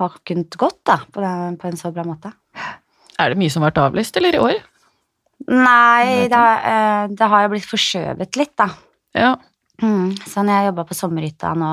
har 0.00 0.18
kunnet 0.26 0.56
gått 0.58 0.80
da, 0.84 0.98
på, 1.12 1.20
den, 1.22 1.56
på 1.56 1.68
en 1.70 1.76
så 1.78 1.92
bra 1.94 2.02
måte. 2.04 2.32
Er 3.18 3.30
det 3.30 3.38
mye 3.38 3.50
som 3.50 3.62
har 3.62 3.70
vært 3.70 3.84
avlyst, 3.86 4.16
eller 4.18 4.34
i 4.34 4.42
år? 4.42 4.58
Nei, 5.48 6.26
det, 6.28 6.34
har- 6.36 6.62
eh, 6.66 7.06
det 7.14 7.28
har 7.30 7.42
jo 7.46 7.48
blitt 7.54 7.66
forskjøvet 7.70 8.36
litt, 8.36 8.56
da. 8.58 8.68
Ja. 9.14 9.36
Mm. 9.80 10.16
sånn, 10.26 10.48
jeg 10.50 10.66
jobba 10.72 10.84
på 10.88 10.94
sommerhytta 10.98 11.52
nå, 11.54 11.68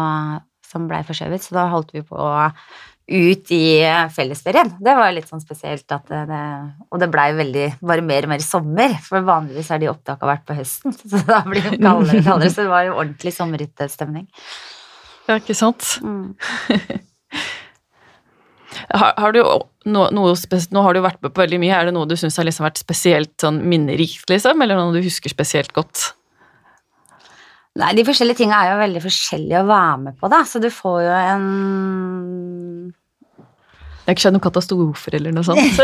som 0.62 0.86
blei 0.88 1.01
forskjøvet, 1.07 1.41
så 1.41 1.55
da 1.57 1.63
holdt 1.72 1.89
vi 1.95 2.03
på 2.05 2.17
ut 3.05 3.51
i 3.53 3.65
fellesferien. 4.15 4.71
Det 4.81 4.93
var 4.97 5.12
litt 5.13 5.29
sånn 5.29 5.43
spesielt 5.43 5.85
at 5.93 6.07
det, 6.09 6.24
det 6.29 6.43
Og 6.89 7.01
det 7.01 7.09
blei 7.13 7.27
veldig 7.38 7.65
bare 7.85 8.05
mer 8.05 8.25
og 8.25 8.33
mer 8.33 8.45
sommer, 8.45 8.95
for 9.05 9.25
vanligvis 9.25 9.69
har 9.74 9.81
de 9.81 9.91
opptaka 9.91 10.29
vært 10.29 10.45
på 10.47 10.57
høsten, 10.57 10.95
så 11.12 11.21
da 11.27 11.43
blir 11.45 11.62
det 11.62 11.77
kaldere 11.77 12.21
og 12.21 12.29
kaldere, 12.29 12.53
så 12.53 12.65
det 12.65 12.74
var 12.74 12.88
jo 12.88 12.95
ordentlig 12.97 13.35
sommerhyttestemning. 13.35 14.25
ja, 15.29 15.38
ikke 15.38 15.57
sant. 15.57 15.97
Mm. 16.01 16.33
Har, 18.91 19.13
har 19.17 19.31
du 19.31 19.39
no, 19.88 20.01
noe 20.13 20.33
spes 20.38 20.67
Nå 20.75 20.81
har 20.83 20.93
du 20.93 21.00
vært 21.03 21.21
med 21.24 21.31
på 21.33 21.41
veldig 21.41 21.57
mye. 21.62 21.74
Er 21.74 21.88
det 21.88 21.93
noe 21.95 22.09
du 22.09 22.15
syns 22.19 22.35
har 22.38 22.45
liksom 22.47 22.65
vært 22.67 22.81
spesielt 22.81 23.31
sånn 23.41 23.62
minnerikt, 23.63 24.27
liksom? 24.29 24.62
Eller 24.62 24.77
noe 24.77 24.93
du 24.93 25.00
husker 25.05 25.31
spesielt 25.31 25.71
godt? 25.75 26.09
Nei, 27.75 27.89
de 27.98 28.05
forskjellige 28.08 28.39
tinga 28.39 28.62
er 28.63 28.70
jo 28.72 28.75
veldig 28.79 29.01
forskjellige 29.03 29.62
å 29.62 29.67
være 29.67 29.98
med 30.05 30.15
på, 30.22 30.29
da, 30.32 30.38
så 30.48 30.62
du 30.63 30.70
får 30.72 31.00
jo 31.03 31.15
en 31.17 31.48
Det 34.05 34.08
har 34.08 34.15
ikke 34.15 34.24
skjedd 34.24 34.36
noen 34.38 34.46
katastrofer 34.46 35.17
eller 35.20 35.36
noe 35.36 35.44
sånt? 35.48 35.82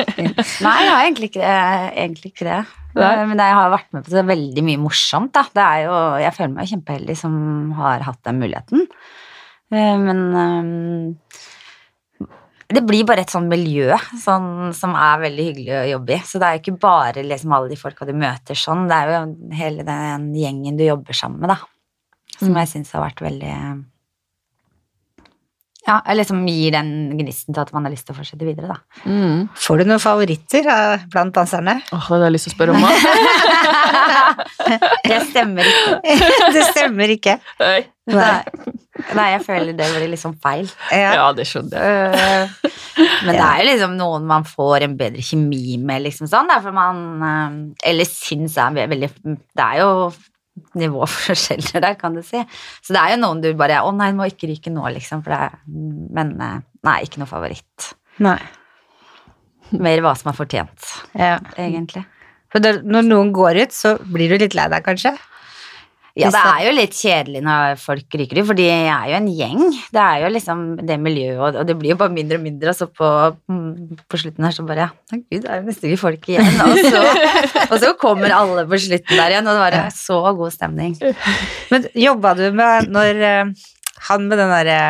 Nei, 0.64 0.76
jeg 0.86 0.92
har 0.94 1.02
egentlig 1.02 1.28
ikke. 1.32 1.50
Egentlig 1.92 2.30
ikke 2.32 2.46
det. 2.48 2.60
Nei. 2.96 3.10
Men 3.28 3.42
jeg 3.42 3.56
har 3.58 3.72
vært 3.74 3.90
med 3.92 4.06
på 4.06 4.14
det 4.14 4.22
veldig 4.30 4.64
mye 4.70 4.80
morsomt, 4.86 5.32
da. 5.36 5.42
Det 5.52 5.64
er 5.66 5.82
jo, 5.84 5.96
jeg 6.22 6.36
føler 6.38 6.54
meg 6.54 6.70
kjempeheldig 6.72 7.16
som 7.20 7.34
har 7.82 8.06
hatt 8.06 8.22
den 8.24 8.38
muligheten. 8.40 8.86
Eh, 9.74 9.96
Men 9.98 10.22
eh, 10.40 11.42
det 12.68 12.82
blir 12.86 13.04
bare 13.06 13.20
et 13.22 13.30
sånn 13.30 13.46
miljø 13.50 13.94
sånn, 14.18 14.72
som 14.74 14.94
er 14.98 15.20
veldig 15.22 15.44
hyggelig 15.50 15.74
å 15.78 15.84
jobbe 15.94 16.12
i. 16.16 16.20
Så 16.26 16.38
det 16.42 16.46
er 16.48 16.54
jo 16.56 16.60
ikke 16.64 16.80
bare 16.82 17.22
liksom 17.26 17.52
alle 17.54 17.68
de 17.70 17.76
folka 17.78 18.06
du 18.08 18.12
møter 18.18 18.54
sånn, 18.58 18.88
det 18.90 18.96
er 18.96 19.04
jo 19.12 19.18
hele 19.58 19.82
den 19.86 20.32
gjengen 20.34 20.76
du 20.78 20.84
jobber 20.88 21.14
sammen 21.14 21.40
med, 21.44 21.50
da. 21.54 21.58
Som 22.38 22.48
Mm. 22.52 22.56
jeg 22.64 22.68
syns 22.74 22.90
har 22.92 23.02
vært 23.06 23.20
veldig 23.22 23.84
Ja, 25.86 26.00
eller 26.10 26.24
som 26.26 26.40
gir 26.48 26.70
den 26.74 26.88
gnisten 27.16 27.54
til 27.54 27.62
at 27.62 27.70
man 27.72 27.84
har 27.86 27.92
lyst 27.94 28.06
til 28.08 28.14
å 28.16 28.18
fortsette 28.18 28.42
videre, 28.44 28.66
da. 28.66 28.74
Mm. 29.06 29.46
Får 29.54 29.78
du 29.78 29.84
noen 29.86 30.00
favoritter 30.02 30.66
eh, 30.66 30.98
blant 31.12 31.32
danserne? 31.36 31.76
Åh, 31.94 32.00
det 32.00 32.06
hadde 32.08 32.24
jeg 32.26 32.32
lyst 32.34 32.44
til 32.48 32.52
å 32.52 32.56
spørre 32.56 32.72
om 32.74 32.82
òg. 32.82 32.90
Det 35.06 35.18
stemmer 35.30 35.62
ikke. 35.70 35.94
det 36.56 36.62
stemmer 36.72 37.08
ikke. 37.14 37.34
Nei. 37.60 37.80
Nei. 38.10 38.42
Nei, 39.14 39.26
jeg 39.36 39.42
føler 39.46 39.76
det 39.78 39.86
blir 39.94 40.08
liksom 40.10 40.32
feil. 40.42 40.66
Ja. 40.90 41.12
Ja, 41.14 41.26
det 41.36 41.44
skjønner 41.46 41.78
jeg. 41.78 42.48
Øh, 42.66 42.72
Men 43.26 43.36
det 43.36 43.42
er 43.44 43.58
jo 43.60 43.66
liksom 43.68 43.92
noen 43.98 44.24
man 44.26 44.44
får 44.48 44.82
en 44.86 44.96
bedre 44.98 45.22
kjemi 45.22 45.76
med, 45.78 46.02
liksom 46.06 46.26
sånn. 46.30 46.48
Derfor 46.50 46.74
man 46.74 47.02
øh, 47.22 47.58
Eller 47.86 48.08
syns 48.08 48.56
er 48.58 48.74
veldig 48.90 49.10
Det 49.22 49.62
er 49.66 49.82
jo 49.82 50.10
nivåforskjeller 50.80 51.80
der, 51.84 51.94
kan 52.00 52.16
du 52.16 52.22
si. 52.24 52.40
Så 52.82 52.96
det 52.96 53.02
er 53.02 53.14
jo 53.14 53.20
noen 53.22 53.42
du 53.44 53.50
bare 53.58 53.82
Å 53.84 53.92
nei, 53.94 54.10
den 54.12 54.18
må 54.20 54.28
ikke 54.30 54.48
ryke 54.50 54.72
nå, 54.74 54.84
liksom. 54.96 55.22
For 55.24 55.34
det 55.34 55.40
er, 55.48 55.56
men 56.18 56.34
øh, 56.40 56.58
nei, 56.88 56.98
ikke 57.06 57.22
noe 57.22 57.30
favoritt. 57.30 57.92
Nei. 58.24 58.38
Mer 59.76 60.00
hva 60.04 60.12
som 60.18 60.30
er 60.32 60.36
fortjent, 60.38 60.90
Ja. 61.18 61.36
egentlig. 61.58 62.04
For 62.54 62.62
når 62.62 63.02
noen 63.08 63.32
går 63.34 63.58
ut, 63.64 63.72
så 63.74 63.96
blir 64.00 64.30
du 64.30 64.38
litt 64.38 64.54
lei 64.54 64.68
deg, 64.72 64.84
kanskje? 64.86 65.10
Ja, 66.16 66.30
det 66.32 66.40
er 66.48 66.60
jo 66.64 66.70
litt 66.78 66.94
kjedelig 66.96 67.40
når 67.44 67.74
folk 67.76 68.14
ryker 68.16 68.38
ut, 68.40 68.46
for 68.48 68.56
de 68.56 68.64
er 68.72 69.08
jo 69.10 69.16
en 69.18 69.26
gjeng. 69.28 69.58
Det 69.92 70.00
er 70.00 70.22
jo 70.22 70.30
liksom 70.32 70.62
det 70.88 70.96
miljøet, 71.04 71.58
og- 71.60 71.66
det 71.68 71.74
blir 71.76 71.90
jo 71.92 71.96
bare 72.00 72.14
mindre 72.14 72.38
og 72.38 72.44
mindre, 72.46 72.72
og 72.72 72.78
så 72.78 72.86
på, 72.88 73.10
på 74.08 74.20
slutten 74.22 74.46
her 74.46 74.54
så 74.56 74.64
bare 74.66 74.86
ja, 74.86 74.88
gud, 75.12 75.42
det 75.42 75.50
er 75.50 75.60
jo 75.60 75.66
nesten 75.68 75.90
ikke 75.90 76.00
folk 76.06 76.24
igjen. 76.32 76.48
Og 76.64 76.80
så, 76.88 77.02
og 77.72 77.76
så 77.82 77.92
kommer 78.00 78.32
alle 78.32 78.64
på 78.70 78.80
slutten 78.86 79.12
der 79.20 79.34
igjen, 79.34 79.46
og 79.52 79.58
det 79.58 79.64
var 79.66 79.76
Ja. 79.82 79.84
så 79.92 80.22
god 80.40 80.54
stemning. 80.56 80.96
Men 81.70 81.84
jobba 81.94 82.32
du 82.40 82.46
med 82.56 82.88
når 82.96 83.22
eh, 83.34 83.52
han 84.08 84.28
med 84.30 84.38
den 84.40 84.52
derre 84.56 84.80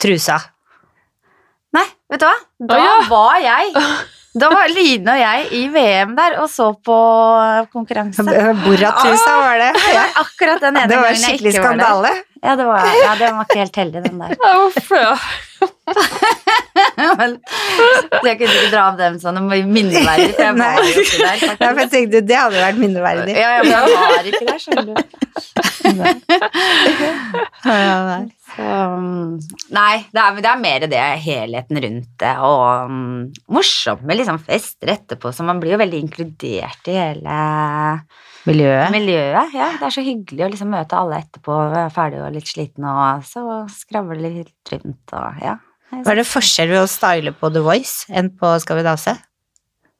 trusa 0.00 0.36
Nei, 1.74 1.84
vet 2.12 2.20
du 2.22 2.24
hva? 2.28 2.36
Da 2.68 2.76
oh, 2.76 2.84
ja. 2.84 2.92
var 3.10 3.40
jeg 3.44 3.72
Da 4.36 4.48
var 4.52 4.68
Line 4.68 5.08
og 5.08 5.18
jeg 5.18 5.46
i 5.56 5.60
VM 5.72 6.10
der 6.18 6.36
og 6.42 6.50
så 6.52 6.68
på 6.84 6.96
konkurranse. 7.72 8.22
Borat-trusa, 8.22 9.36
var 9.40 9.56
det? 9.62 9.70
Det 9.78 9.94
var 9.96 10.08
akkurat 10.22 10.60
den 10.66 10.76
ene 10.76 10.88
gangen 10.92 11.22
jeg 11.24 11.38
ikke 11.38 11.44
var 11.44 11.52
der. 11.52 11.62
skandale. 11.62 12.12
Ja, 12.42 12.54
det 12.54 12.64
var, 12.68 12.84
ja, 13.02 13.14
det 13.18 13.28
var 13.34 13.46
ikke 13.48 13.58
helt 13.58 13.76
heldig, 13.76 14.02
den 14.04 14.20
der. 14.20 14.34
Ja, 14.44 14.52
uff, 14.66 14.90
ja. 14.94 15.16
Men, 17.18 17.32
jeg 18.22 18.38
kunne 18.38 18.52
ikke 18.52 18.70
dra 18.70 18.82
av 18.92 18.98
dem 19.00 19.16
sånn 19.18 19.40
minneverdig, 19.48 20.28
for 20.36 20.44
jeg 20.44 20.54
Nei. 20.54 20.68
var 20.76 20.86
jo 20.86 21.02
ikke 21.02 21.18
der. 21.18 21.36
Nei, 21.62 21.70
for 21.72 21.82
jeg 21.82 21.90
tenkte 21.96 22.22
det 22.28 22.38
hadde 22.38 22.62
vært 22.62 22.78
minneverdig. 22.78 23.34
Ja, 23.34 23.48
ja, 23.56 23.62
men 23.64 23.72
jeg 23.74 23.80
var 23.96 24.30
ikke 24.30 24.44
der, 24.46 24.58
skjønner 24.62 24.84
du. 24.86 24.92
Ja, 27.66 27.96
nei. 28.06 28.22
Mm, 28.58 29.36
nei, 29.74 29.92
det 30.10 30.22
er, 30.22 30.38
det 30.42 30.50
er 30.50 30.62
mer 30.62 30.86
det 30.90 31.02
helheten 31.24 31.78
rundt 31.84 32.10
det, 32.22 32.32
og 32.42 32.90
um, 32.90 33.28
morsomt 33.54 34.02
med 34.08 34.18
liksom 34.18 34.40
fester 34.42 34.90
etterpå, 34.96 35.30
så 35.34 35.46
man 35.46 35.60
blir 35.62 35.76
jo 35.76 35.82
veldig 35.82 36.00
inkludert 36.02 36.90
i 36.90 36.96
hele 36.98 37.38
Miljøet. 38.48 38.90
miljøet. 38.94 39.54
Ja, 39.54 39.70
det 39.76 39.86
er 39.86 39.94
så 39.94 40.04
hyggelig 40.04 40.46
å 40.46 40.50
liksom 40.50 40.72
møte 40.72 40.98
alle 40.98 41.20
etterpå, 41.22 41.56
ferdig 41.94 42.22
og 42.24 42.34
litt 42.34 42.50
sliten, 42.50 42.86
og 42.88 43.24
så 43.28 43.44
skravle 43.72 44.18
litt 44.40 44.74
rundt, 44.74 45.14
og 45.14 45.42
ja. 45.44 45.58
Var 46.04 46.18
det 46.18 46.26
forskjell 46.28 46.68
ved 46.68 46.82
å 46.82 46.90
style 46.90 47.32
på 47.32 47.48
The 47.54 47.62
Voice 47.64 48.10
enn 48.12 48.28
på 48.36 48.50
Skal 48.60 48.76
vi 48.76 48.84
danse? 48.84 49.14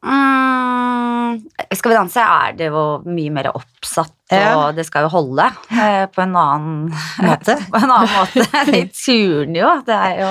Mm, 0.04 1.40
skal 1.74 1.90
vi 1.90 1.96
danse 1.96 2.22
er 2.22 2.52
det 2.58 2.68
jo 2.70 2.82
mye 3.08 3.32
mer 3.34 3.48
oppsatt, 3.50 4.14
Ja. 4.30 4.52
og 4.56 4.76
det 4.76 4.84
skal 4.86 5.06
jo 5.06 5.12
holde 5.12 5.46
eh, 5.72 6.04
på 6.12 6.22
en 6.22 6.36
annen 6.36 6.92
Måte? 7.28 7.56
på 7.72 7.80
en 7.80 7.90
annen 7.90 8.12
måte. 8.14 8.44
De 8.74 8.82
turner 8.94 9.60
jo. 9.62 9.72
Det 9.86 9.96
er 9.96 10.20
jo 10.22 10.30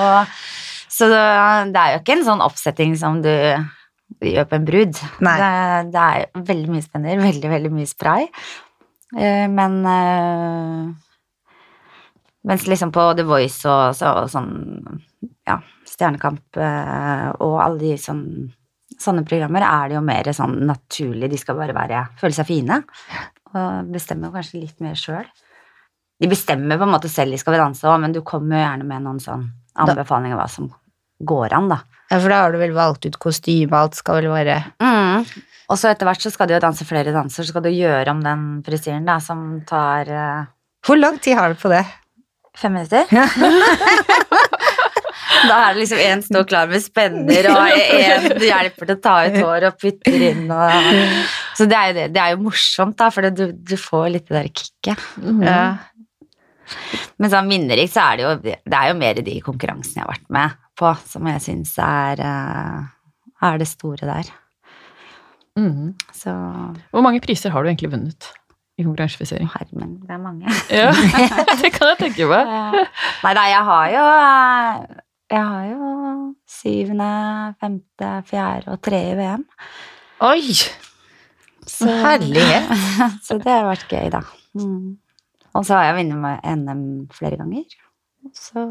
Så 0.88 1.08
det, 1.12 1.18
er 1.76 1.92
jo 1.92 1.98
ikke 2.00 2.16
en 2.16 2.24
sånn 2.26 2.40
oppsetting 2.42 2.96
som 2.98 3.20
du 3.22 3.28
gjør 4.24 4.46
på 4.48 4.56
en 4.56 4.64
brud. 4.66 4.96
Det, 5.20 5.50
det 5.92 6.00
er 6.04 6.22
jo 6.24 6.42
veldig 6.48 6.70
mye 6.72 6.82
spenner, 6.86 7.20
veldig, 7.22 7.50
veldig 7.52 7.70
mye 7.76 7.86
spray. 7.90 8.24
Eh, 9.18 9.44
men 9.52 9.76
eh, 9.86 10.88
Mens 12.48 12.64
liksom 12.70 12.90
på 12.94 13.04
The 13.18 13.24
Voice 13.28 13.66
og, 13.68 13.94
så, 13.98 14.14
og 14.22 14.28
sånn 14.32 14.50
ja, 15.48 15.58
Stjernekamp 15.88 16.56
eh, 16.56 17.28
og 17.44 17.56
alle 17.60 17.78
de 17.82 17.94
sånn 18.00 18.24
Sånne 18.98 19.22
programmer 19.26 19.62
er 19.62 19.90
det 19.90 19.98
jo 19.98 20.04
mer 20.04 20.30
sånn 20.34 20.56
naturlig, 20.66 21.28
de 21.30 21.38
skal 21.38 21.58
bare 21.58 21.76
være, 21.76 22.00
føle 22.18 22.34
seg 22.34 22.48
fine. 22.48 22.80
Og 23.54 23.92
bestemmer 23.94 24.32
kanskje 24.34 24.62
litt 24.64 24.80
mer 24.84 24.98
sjøl. 24.98 25.28
De 26.18 26.30
bestemmer 26.30 26.80
på 26.80 26.86
en 26.86 26.94
måte 26.96 27.10
selv 27.10 27.34
de 27.34 27.38
skal 27.38 27.58
danse 27.60 27.86
òg, 27.86 28.00
men 28.02 28.16
du 28.16 28.24
kommer 28.26 28.58
jo 28.58 28.64
gjerne 28.64 28.88
med 28.88 29.06
noen 29.06 29.20
sånn 29.22 29.46
anbefalinger 29.78 30.38
hva 30.38 30.48
som 30.50 30.66
går 31.18 31.54
an, 31.54 31.70
da. 31.70 31.78
Ja, 32.08 32.18
for 32.18 32.32
da 32.32 32.40
har 32.42 32.54
du 32.54 32.58
vel 32.58 32.74
valgt 32.74 33.06
ut 33.06 33.20
kostyme, 33.22 33.78
alt 33.78 33.98
skal 33.98 34.22
vel 34.22 34.32
være 34.32 34.62
Mm. 34.82 35.24
Og 35.68 35.76
så 35.76 35.90
etter 35.90 36.08
hvert 36.08 36.22
så 36.24 36.30
skal 36.32 36.48
du 36.48 36.54
jo 36.54 36.62
danse 36.64 36.84
flere 36.88 37.12
danser, 37.12 37.44
så 37.44 37.52
skal 37.52 37.66
du 37.66 37.68
gjøre 37.68 38.10
om 38.14 38.22
den 38.24 38.44
frisyren, 38.64 39.04
da, 39.04 39.18
som 39.20 39.60
tar 39.68 40.08
uh... 40.08 40.46
Hvor 40.86 40.96
lang 40.96 41.18
tid 41.20 41.36
har 41.36 41.52
du 41.52 41.58
på 41.60 41.68
det? 41.68 41.84
fem 42.58 42.72
minutter. 42.72 43.04
Da 45.48 45.58
er 45.66 45.74
det 45.74 45.82
liksom 45.82 46.00
én 46.02 46.22
står 46.24 46.46
klar 46.50 46.70
med 46.70 46.82
spenner, 46.82 47.50
og 47.52 47.74
én 47.74 48.42
hjelper 48.48 48.88
til 48.88 48.96
å 48.96 49.02
ta 49.04 49.14
ut 49.26 49.36
hår 49.38 49.68
og 49.68 49.78
putter 49.80 50.24
inn 50.30 50.48
og 50.50 50.72
Så 51.58 51.66
det 51.68 51.78
er 51.78 51.90
jo, 51.90 51.94
det. 51.98 52.06
Det 52.14 52.22
er 52.22 52.34
jo 52.34 52.42
morsomt, 52.46 52.96
da, 52.98 53.10
for 53.14 53.28
du, 53.34 53.44
du 53.52 53.76
får 53.80 54.08
litt 54.14 54.28
det 54.30 54.36
der 54.38 54.50
kicket. 54.50 55.06
Mm. 55.22 55.44
Ja. 55.46 55.62
Men 57.18 57.32
sånn 57.32 57.48
minnerikt 57.48 57.94
så 57.94 58.10
er 58.10 58.18
det 58.18 58.24
jo 58.26 58.32
Det 58.44 58.76
er 58.76 58.90
jo 58.90 58.98
mer 58.98 59.20
de 59.24 59.36
konkurransene 59.44 60.02
jeg 60.02 60.04
har 60.04 60.12
vært 60.12 60.28
med 60.36 60.58
på, 60.78 60.92
som 61.10 61.26
jeg 61.26 61.42
syns 61.42 61.72
er, 61.82 62.20
eh, 62.22 62.82
er 63.48 63.56
det 63.58 63.66
store 63.66 64.06
der. 64.06 64.28
Mm. 65.58 65.96
Så 66.14 66.34
Hvor 66.92 67.02
mange 67.02 67.22
priser 67.24 67.50
har 67.50 67.64
du 67.64 67.70
egentlig 67.70 67.90
vunnet 67.90 68.28
i 68.78 68.84
konkurransefisering? 68.86 69.48
hermen, 69.56 69.96
det 70.06 70.14
er 70.14 70.22
mange. 70.22 70.46
Ja, 70.70 70.92
det 71.62 71.72
kan 71.74 71.90
jeg 71.90 71.98
tenke 72.04 72.28
meg. 72.30 72.46
Nei, 73.24 73.34
nei, 73.34 73.48
jeg 73.50 73.64
har 73.72 73.88
jo 73.96 74.04
eh, 74.12 75.02
Jeg 75.28 75.44
har 75.44 75.64
jo 75.68 75.88
syvende, 76.48 77.08
femte, 77.60 78.12
fjerde 78.30 78.72
og 78.72 78.80
tredje 78.84 79.16
VM. 79.18 79.44
Oi! 80.24 80.54
Så, 81.68 81.84
Herlighet. 81.84 82.70
så 83.26 83.36
det 83.36 83.52
har 83.52 83.68
vært 83.68 83.92
gøy, 83.92 84.08
da. 84.14 84.22
Mm. 84.56 84.96
Og 85.52 85.66
så 85.68 85.76
har 85.76 85.90
jeg 85.90 85.98
vunnet 85.98 86.22
med 86.22 86.46
NM 86.62 86.84
flere 87.12 87.36
ganger. 87.40 87.76
Så 88.36 88.64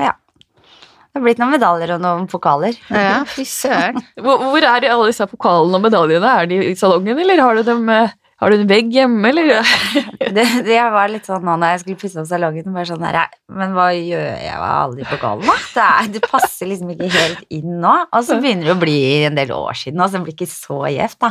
ja. 0.00 0.14
Det 0.14 1.20
har 1.20 1.26
blitt 1.28 1.38
noen 1.42 1.52
medaljer 1.54 1.92
og 1.94 2.00
noen 2.02 2.24
pokaler. 2.32 2.80
Ja, 2.88 3.20
fy 3.28 3.44
søren. 3.46 4.00
Hvor, 4.18 4.40
hvor 4.48 4.64
er 4.66 4.80
de 4.82 4.90
alle 4.90 5.12
disse 5.12 5.28
pokalene 5.30 5.78
og 5.78 5.84
medaljene? 5.84 6.32
Er 6.40 6.48
de 6.50 6.62
i 6.72 6.74
salongen, 6.80 7.20
eller 7.22 7.44
har 7.44 7.60
du 7.60 7.62
dem 7.68 7.84
eh, 7.92 8.16
Har 8.44 8.52
du 8.52 8.58
en 8.60 8.68
vegg 8.68 8.90
hjemme, 8.92 9.30
eller? 9.30 9.54
Det, 10.34 10.42
det 10.66 10.78
var 10.90 11.08
litt 11.08 11.28
sånn 11.28 11.44
nå 11.46 11.54
når 11.60 11.70
jeg 11.70 11.80
skulle 11.82 11.98
pusse 12.00 12.18
opp 12.18 12.26
salongen, 12.26 12.72
bare 12.74 12.88
sånn 12.88 13.04
her 13.06 13.18
Men 13.54 13.74
hva 13.76 13.86
gjør 13.94 14.24
jeg? 14.42 14.56
Aldri 14.66 15.06
på 15.06 15.18
gallen, 15.22 15.46
da. 15.46 15.54
Det, 15.76 15.84
er, 15.84 16.08
det 16.16 16.22
passer 16.24 16.68
liksom 16.68 16.90
ikke 16.92 17.08
helt 17.12 17.44
inn 17.54 17.78
nå. 17.80 17.92
Og 18.10 18.26
så 18.26 18.36
begynner 18.42 18.68
det 18.68 18.74
å 18.74 18.80
bli 18.80 18.98
en 19.28 19.38
del 19.38 19.52
år 19.54 19.78
siden, 19.78 20.02
og 20.02 20.10
så 20.10 20.20
blir 20.20 20.34
det 20.34 20.36
ikke 20.36 20.50
så 20.50 20.80
gjevt, 20.92 21.20
da. 21.24 21.30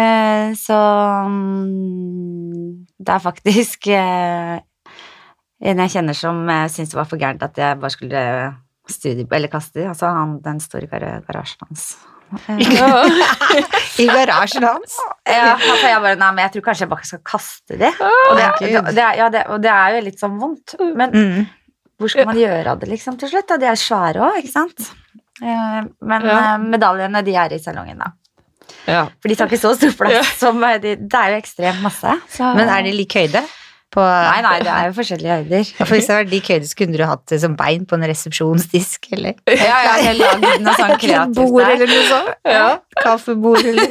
Eh, 0.00 0.52
så 0.56 0.78
mm, 1.28 2.86
det 3.02 3.16
er 3.16 3.24
faktisk 3.26 3.90
eh, 3.90 4.56
en 5.60 5.82
jeg 5.84 5.94
kjenner 5.96 6.16
som 6.16 6.44
eh, 6.46 6.68
syntes 6.70 6.94
det 6.94 7.00
var 7.00 7.10
for 7.10 7.20
gærent 7.20 7.42
at 7.44 7.58
jeg 7.58 7.80
bare 7.82 7.96
skulle 7.96 8.22
studie 8.90 9.26
eller 9.26 9.50
kaste 9.50 9.88
altså 9.88 10.14
han, 10.14 10.38
den 10.44 10.62
store 10.62 10.86
garasjen 11.26 11.66
hans. 11.66 11.90
I 14.02 14.06
garasjen 14.06 14.64
hans. 14.66 14.96
Ja, 15.26 15.54
for 15.58 15.86
jeg 15.88 16.02
bare, 16.04 16.16
nei, 16.20 16.28
men 16.36 16.44
jeg 16.46 16.52
tror 16.56 16.64
kanskje 16.68 16.84
jeg 16.86 16.92
bare 16.92 17.08
skal 17.08 17.22
kaste 17.26 17.78
de. 17.80 17.90
Og 17.90 18.36
det, 18.38 18.46
det, 18.60 18.82
det, 18.96 19.08
ja, 19.18 19.28
det, 19.34 19.42
og 19.50 19.62
det 19.64 19.72
er 19.74 19.96
jo 19.96 20.04
litt 20.06 20.22
sånn 20.22 20.38
vondt. 20.40 20.76
Men 20.96 21.10
Mm. 21.16 21.46
hvor 22.00 22.08
skal 22.12 22.28
man 22.30 22.38
gjøre 22.40 22.70
av 22.72 22.78
det 22.80 22.88
liksom 22.92 23.18
til 23.20 23.28
slutt? 23.32 23.48
da? 23.50 23.56
De 23.60 23.66
er 23.68 23.80
svære 23.80 24.22
òg, 24.24 24.38
ikke 24.40 24.52
sant? 24.54 24.86
Eh, 25.42 25.82
Men 26.00 26.22
Ja. 26.26 26.38
eh, 26.54 26.58
medaljene, 26.58 27.22
de 27.24 27.34
er 27.36 27.52
i 27.52 27.58
salongen, 27.58 27.98
da. 27.98 28.12
ja. 28.86 29.04
For 29.20 29.28
de 29.28 29.36
tar 29.36 29.48
ikke 29.50 29.60
så 29.60 29.74
stor 29.76 29.92
plass 29.98 30.36
som 30.38 30.62
eh, 30.64 30.78
de, 30.78 30.96
Det 30.96 31.14
er 31.20 31.34
jo 31.34 31.40
ekstremt 31.42 31.82
masse. 31.82 32.14
Så. 32.30 32.54
Men 32.56 32.68
er 32.68 32.82
de 32.86 32.92
lik 32.92 33.12
høyde? 33.18 33.42
På, 33.90 34.04
Nei, 34.06 34.38
nei, 34.46 34.52
det 34.62 34.70
er 34.70 34.84
jo 34.86 34.92
forskjellige 34.94 35.36
høyder. 35.40 35.70
For 35.80 35.90
hvis 35.96 36.06
det 36.06 36.14
var 36.14 36.28
lik 36.30 36.46
høyde, 36.52 36.68
så 36.70 36.76
kunne 36.78 36.94
du 36.94 37.02
hatt 37.10 37.24
det 37.32 37.40
som 37.42 37.56
bein 37.58 37.82
på 37.90 37.96
en 37.98 38.04
resepsjonsdisk, 38.06 39.08
eller 39.16 39.34
Ja, 39.50 39.80
ja, 39.82 39.94
jeg 40.04 40.20
lagde 40.20 40.52
noe 40.62 40.74
sånn 40.78 40.94
kreativt 41.02 41.34
der. 41.34 41.48
bord, 41.50 41.64
eller 41.64 41.90
noe 41.90 42.04
sånt. 42.06 42.30
Ja. 42.46 42.68
Kaffebord, 43.02 43.66
eller 43.66 43.90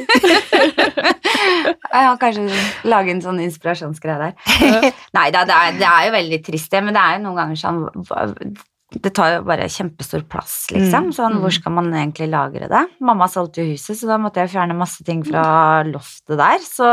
Jeg 1.90 2.06
har 2.06 2.16
kanskje 2.22 2.46
lage 2.88 3.12
en 3.12 3.20
sånn 3.24 3.42
inspirasjonsgreie 3.44 4.30
der. 4.30 4.90
Nei 5.18 5.28
da, 5.34 5.44
det 5.48 5.58
det 5.82 5.88
er 5.90 6.08
jo 6.08 6.14
veldig 6.16 6.40
trist, 6.48 6.70
det, 6.72 6.80
men 6.86 6.96
det 6.96 7.02
er 7.04 7.18
jo 7.18 7.24
noen 7.26 7.40
ganger 7.42 7.60
sånn 7.60 8.56
Det 9.04 9.12
tar 9.14 9.34
jo 9.36 9.42
bare 9.46 9.68
kjempestor 9.70 10.24
plass, 10.32 10.54
liksom. 10.74 11.10
Mm, 11.10 11.12
Sånn, 11.14 11.36
hvor 11.44 11.52
skal 11.54 11.76
man 11.76 11.92
egentlig 11.92 12.26
lagre 12.32 12.66
det? 12.72 12.80
Mamma 13.04 13.28
solgte 13.30 13.62
jo 13.62 13.74
huset, 13.76 14.00
så 14.00 14.08
da 14.10 14.16
måtte 14.18 14.42
jeg 14.42 14.50
fjerne 14.56 14.74
masse 14.80 15.04
ting 15.06 15.20
fra 15.28 15.44
loftet 15.86 16.40
der, 16.40 16.64
så 16.64 16.88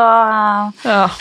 Ja. 0.84 1.08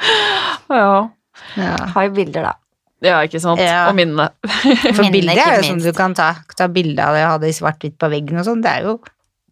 ja. 0.80 1.08
ja. 1.56 1.76
har 1.94 2.08
jo 2.08 2.12
bilder, 2.16 2.50
da. 2.50 2.54
Ja, 3.00 3.20
ikke 3.24 3.40
sant. 3.40 3.60
Ja. 3.64 3.86
Og 3.88 3.96
minnene. 3.96 4.28
For 4.44 5.06
Minnene, 5.06 5.12
bildet 5.14 5.40
er 5.40 5.54
jo 5.60 5.68
sånn 5.70 5.80
du 5.84 5.92
kan 5.96 6.14
ta, 6.16 6.34
ta 6.56 6.68
bilde 6.72 7.00
av 7.04 7.16
det 7.16 7.22
og 7.24 7.30
ha 7.32 7.38
det 7.40 7.52
i 7.52 7.56
svart-hvitt 7.56 7.96
på 8.00 8.10
veggen 8.12 8.40
og 8.42 8.48
sånn. 8.48 8.64
Det 8.64 8.74
er 8.74 8.88
jo 8.90 8.98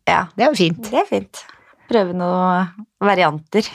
Ja, 0.09 0.27
det 0.37 0.45
er 0.45 0.51
jo 0.53 0.59
fint. 0.59 0.83
det 0.91 1.01
er 1.01 1.09
fint. 1.09 1.45
Prøve 1.89 2.13
noen 2.17 2.69
varianter. 3.01 3.65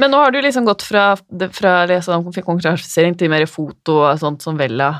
Men 0.00 0.10
nå 0.12 0.18
har 0.20 0.34
du 0.34 0.40
liksom 0.42 0.66
gått 0.68 0.82
fra, 0.84 1.12
fra 1.56 1.72
liksom 1.88 2.26
konkurransefisering 2.34 3.16
til 3.16 3.30
mer 3.32 3.46
foto 3.48 4.02
og 4.02 4.20
sånt 4.20 4.44
som 4.44 4.58
Vella. 4.60 4.90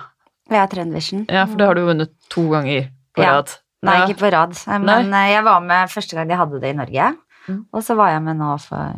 Ja, 0.52 0.64
Trendvision. 0.70 1.26
Ja, 1.28 1.44
for 1.48 1.60
det 1.60 1.68
har 1.68 1.76
du 1.76 1.84
vunnet 1.88 2.12
to 2.32 2.46
ganger 2.52 2.88
på 3.12 3.24
Ja. 3.24 3.36
rad. 3.36 3.52
Nei, 3.82 3.96
ikke 4.06 4.20
på 4.22 4.30
rad. 4.32 4.54
Men 4.80 5.10
Nei. 5.10 5.32
jeg 5.32 5.44
var 5.44 5.60
med 5.60 5.90
første 5.90 6.16
gang 6.16 6.28
de 6.30 6.38
hadde 6.38 6.60
det 6.62 6.70
i 6.70 6.78
Norge. 6.78 7.08
Mm. 7.48 7.64
Og 7.74 7.82
så 7.82 7.96
var 7.98 8.12
jeg 8.14 8.22
med 8.22 8.38
nå 8.38 8.52
for 8.62 8.94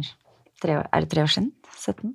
tre 0.65 0.81
er 0.83 1.05
det 1.05 1.11
tre 1.13 1.25
år 1.25 1.33
siden? 1.35 1.51
17? 1.77 2.15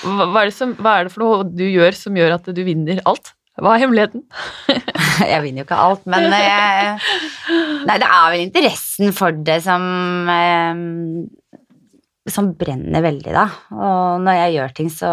Hva, 0.00 0.26
hva, 0.26 0.42
er 0.42 0.50
det 0.50 0.56
som, 0.56 0.72
hva 0.80 0.96
er 0.98 1.06
det 1.06 1.14
for 1.14 1.24
noe 1.24 1.44
du 1.46 1.66
gjør 1.66 1.96
som 1.96 2.16
gjør 2.16 2.38
at 2.38 2.50
du 2.56 2.62
vinner 2.66 3.02
alt? 3.08 3.34
Hva 3.60 3.74
er 3.74 3.82
hemmeligheten? 3.82 4.22
Jeg 5.32 5.42
vinner 5.44 5.62
jo 5.62 5.66
ikke 5.66 5.80
alt, 5.84 6.06
men 6.08 6.30
eh, 6.32 7.10
Nei, 7.84 7.96
det 8.00 8.06
er 8.06 8.30
vel 8.32 8.44
interessen 8.46 9.12
for 9.16 9.36
det 9.44 9.58
som 9.66 9.82
eh, 10.32 10.80
Som 12.30 12.54
brenner 12.56 13.04
veldig, 13.04 13.34
da. 13.34 13.44
Og 13.74 14.22
når 14.24 14.38
jeg 14.38 14.54
gjør 14.54 14.74
ting, 14.78 14.90
så 14.92 15.10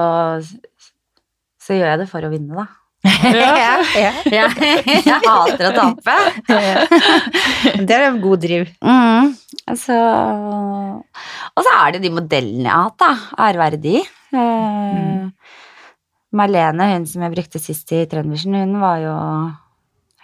så 1.68 1.76
gjør 1.76 1.90
jeg 1.92 2.00
det 2.04 2.08
for 2.08 2.24
å 2.24 2.32
vinne, 2.32 2.56
da. 2.56 2.68
Ja, 3.38 3.74
ja. 3.96 4.12
Jeg, 4.28 4.48
jeg 5.08 5.20
hater 5.24 5.70
å 5.70 5.74
tape. 5.76 6.16
Det 7.88 7.96
er 7.96 8.06
en 8.08 8.20
god 8.24 8.42
driv. 8.44 8.72
Mm, 8.84 9.32
altså, 9.70 9.98
og 11.54 11.66
så 11.66 11.76
er 11.82 11.96
det 11.96 12.04
de 12.06 12.12
modellene 12.14 12.68
jeg 12.68 12.74
har 12.74 12.90
hatt, 12.90 13.00
da. 13.04 13.12
Ære 13.48 13.62
være 13.62 13.82
de. 13.84 14.02
Eh, 14.38 15.54
Marlene, 16.38 16.90
hun 16.94 17.08
som 17.08 17.24
jeg 17.24 17.36
brukte 17.38 17.62
sist 17.64 17.94
i 17.96 18.04
Trøndersen, 18.12 18.58
hun 18.60 18.76
var 18.84 19.00
jo 19.04 19.16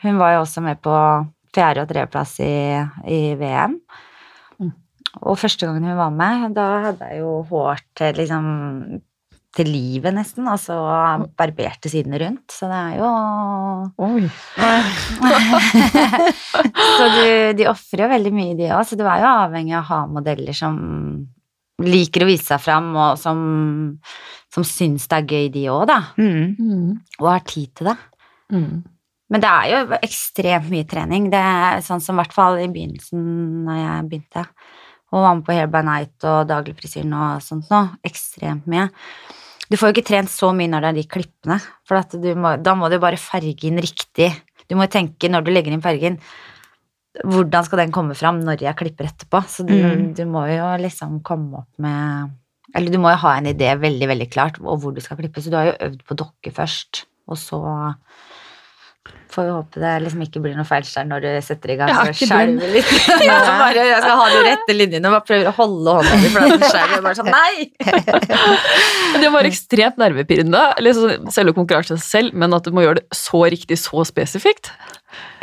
Hun 0.04 0.18
var 0.20 0.34
jo 0.36 0.42
også 0.44 0.60
med 0.66 0.82
på 0.84 0.92
fjerde- 1.56 1.86
og 1.86 1.88
tredjeplass 1.88 2.34
i, 2.44 2.56
i 3.08 3.20
VM. 3.40 3.78
Mm. 4.60 4.74
Og 5.24 5.38
første 5.40 5.64
gangen 5.70 5.86
hun 5.88 5.96
var 5.96 6.12
med, 6.12 6.50
da 6.58 6.66
hadde 6.90 7.08
jeg 7.08 7.22
jo 7.22 7.38
hår 7.48 7.80
til 7.96 8.18
liksom 8.20 8.50
til 9.54 9.70
livet, 9.70 10.14
nesten. 10.16 10.48
Altså 10.50 10.74
barberte 11.38 11.92
sidene 11.92 12.20
rundt. 12.22 12.48
Så 12.54 12.70
det 12.72 12.80
er 12.80 12.94
jo 13.02 13.10
Oi. 14.04 14.24
så 16.98 17.06
du, 17.14 17.26
de 17.60 17.70
ofrer 17.72 18.06
jo 18.06 18.14
veldig 18.14 18.34
mye, 18.34 18.58
de 18.60 18.72
òg. 18.72 18.84
Så 18.90 18.96
du 19.00 19.06
er 19.06 19.24
jo 19.24 19.32
avhengig 19.32 19.76
av 19.78 19.84
å 19.84 19.90
ha 19.92 20.00
modeller 20.10 20.56
som 20.58 20.76
liker 21.84 22.24
å 22.24 22.30
vise 22.30 22.48
seg 22.48 22.62
fram, 22.64 22.88
og 22.96 23.20
som, 23.20 23.38
som 24.54 24.64
syns 24.68 25.08
det 25.12 25.20
er 25.20 25.30
gøy, 25.30 25.48
de 25.54 25.68
òg, 25.74 25.86
da. 25.90 26.00
Mm. 26.18 26.56
Mm. 26.58 26.90
Og 27.22 27.32
har 27.32 27.44
tid 27.50 27.70
til 27.78 27.86
det. 27.92 28.00
Mm. 28.54 28.76
Men 29.34 29.42
det 29.42 29.50
er 29.50 29.68
jo 29.72 29.98
ekstremt 29.98 30.70
mye 30.70 30.86
trening. 30.90 31.30
Det 31.34 31.42
er 31.42 31.82
sånn 31.86 32.02
som 32.04 32.18
i 32.18 32.22
hvert 32.22 32.36
fall 32.36 32.60
i 32.62 32.70
begynnelsen 32.70 33.22
når 33.66 33.80
jeg 33.80 34.10
begynte. 34.12 34.44
Og 35.14 35.22
var 35.22 35.38
med 35.38 35.46
på 35.46 35.56
Hair 35.56 35.70
by 35.74 35.82
Night 35.86 36.28
og 36.30 36.50
Daglig 36.50 36.76
frisyren 36.78 37.14
og 37.18 37.42
sånt 37.46 37.70
nå. 37.74 37.82
Ekstremt 38.06 38.70
mye. 38.70 38.90
Du 39.74 39.78
får 39.82 39.90
jo 39.90 39.96
ikke 39.96 40.06
trent 40.06 40.30
så 40.30 40.52
mye 40.54 40.70
når 40.70 40.84
det 40.84 40.90
er 40.92 40.98
de 41.00 41.04
klippene, 41.10 41.56
for 41.90 41.98
må, 42.38 42.52
da 42.62 42.76
må 42.78 42.92
du 42.94 43.00
bare 43.02 43.18
farge 43.18 43.66
inn 43.66 43.82
riktig. 43.82 44.28
Du 44.70 44.76
må 44.78 44.86
jo 44.86 44.92
tenke 44.94 45.32
når 45.32 45.48
du 45.48 45.50
legger 45.50 45.74
inn 45.74 45.82
fargen, 45.82 46.20
hvordan 47.26 47.66
skal 47.66 47.82
den 47.82 47.94
komme 47.96 48.14
fram 48.18 48.44
når 48.46 48.62
jeg 48.62 48.78
klipper 48.78 49.10
etterpå? 49.10 49.42
Så 49.50 49.66
du, 49.66 49.74
Mm. 49.74 50.14
du 50.14 50.24
må 50.30 50.46
jo 50.52 50.68
liksom 50.78 51.24
komme 51.26 51.64
opp 51.64 51.82
med 51.82 52.38
Eller 52.76 52.90
du 52.90 52.98
må 52.98 53.10
jo 53.12 53.20
ha 53.22 53.36
en 53.38 53.50
idé 53.50 53.74
veldig, 53.78 54.08
veldig 54.10 54.30
klart, 54.34 54.56
og 54.62 54.80
hvor 54.82 54.94
du 54.94 55.02
skal 55.02 55.18
klippe. 55.18 55.42
Så 55.42 55.50
du 55.52 55.58
har 55.58 55.66
jo 55.72 55.78
øvd 55.90 56.00
på 56.10 56.16
dokke 56.18 56.54
først, 56.54 57.04
og 57.28 57.38
så 57.38 57.60
Får 59.34 59.48
vi 59.48 59.54
håpe 59.56 59.82
det 59.82 59.92
liksom 60.04 60.22
ikke 60.28 60.42
blir 60.44 60.54
noe 60.58 60.68
feilskjær 60.70 61.08
når 61.10 61.24
du 61.26 61.30
setter 61.42 61.72
i 61.74 61.78
gang. 61.80 61.90
Jeg 62.12 62.28
skjelver 62.30 62.74
litt. 62.76 62.92
Ja, 63.26 63.38
bare, 63.58 63.86
jeg 63.90 64.02
skal 64.04 64.20
ha 64.20 64.28
de 64.30 64.42
rette 64.46 64.76
linjene 64.78 65.10
og 65.10 65.16
bare 65.16 65.26
prøver 65.26 65.50
å 65.50 65.56
holde 65.58 65.96
hånda 65.98 66.20
di, 66.22 66.30
for 66.34 66.46
den 66.54 66.66
skjelver. 66.70 67.02
Bare 67.08 67.18
sånn, 67.18 67.32
nei! 67.34 68.34
Det 69.24 69.30
var 69.34 69.48
ekstremt 69.50 69.98
nervepirrende, 70.02 70.62
Liksom, 70.84 71.30
selve 71.34 71.54
konkurransen 71.58 72.02
selv, 72.02 72.36
men 72.38 72.54
at 72.56 72.66
du 72.68 72.74
må 72.76 72.84
gjøre 72.86 73.02
det 73.02 73.18
så 73.18 73.42
riktig, 73.50 73.78
så 73.82 74.04
spesifikt. 74.08 74.72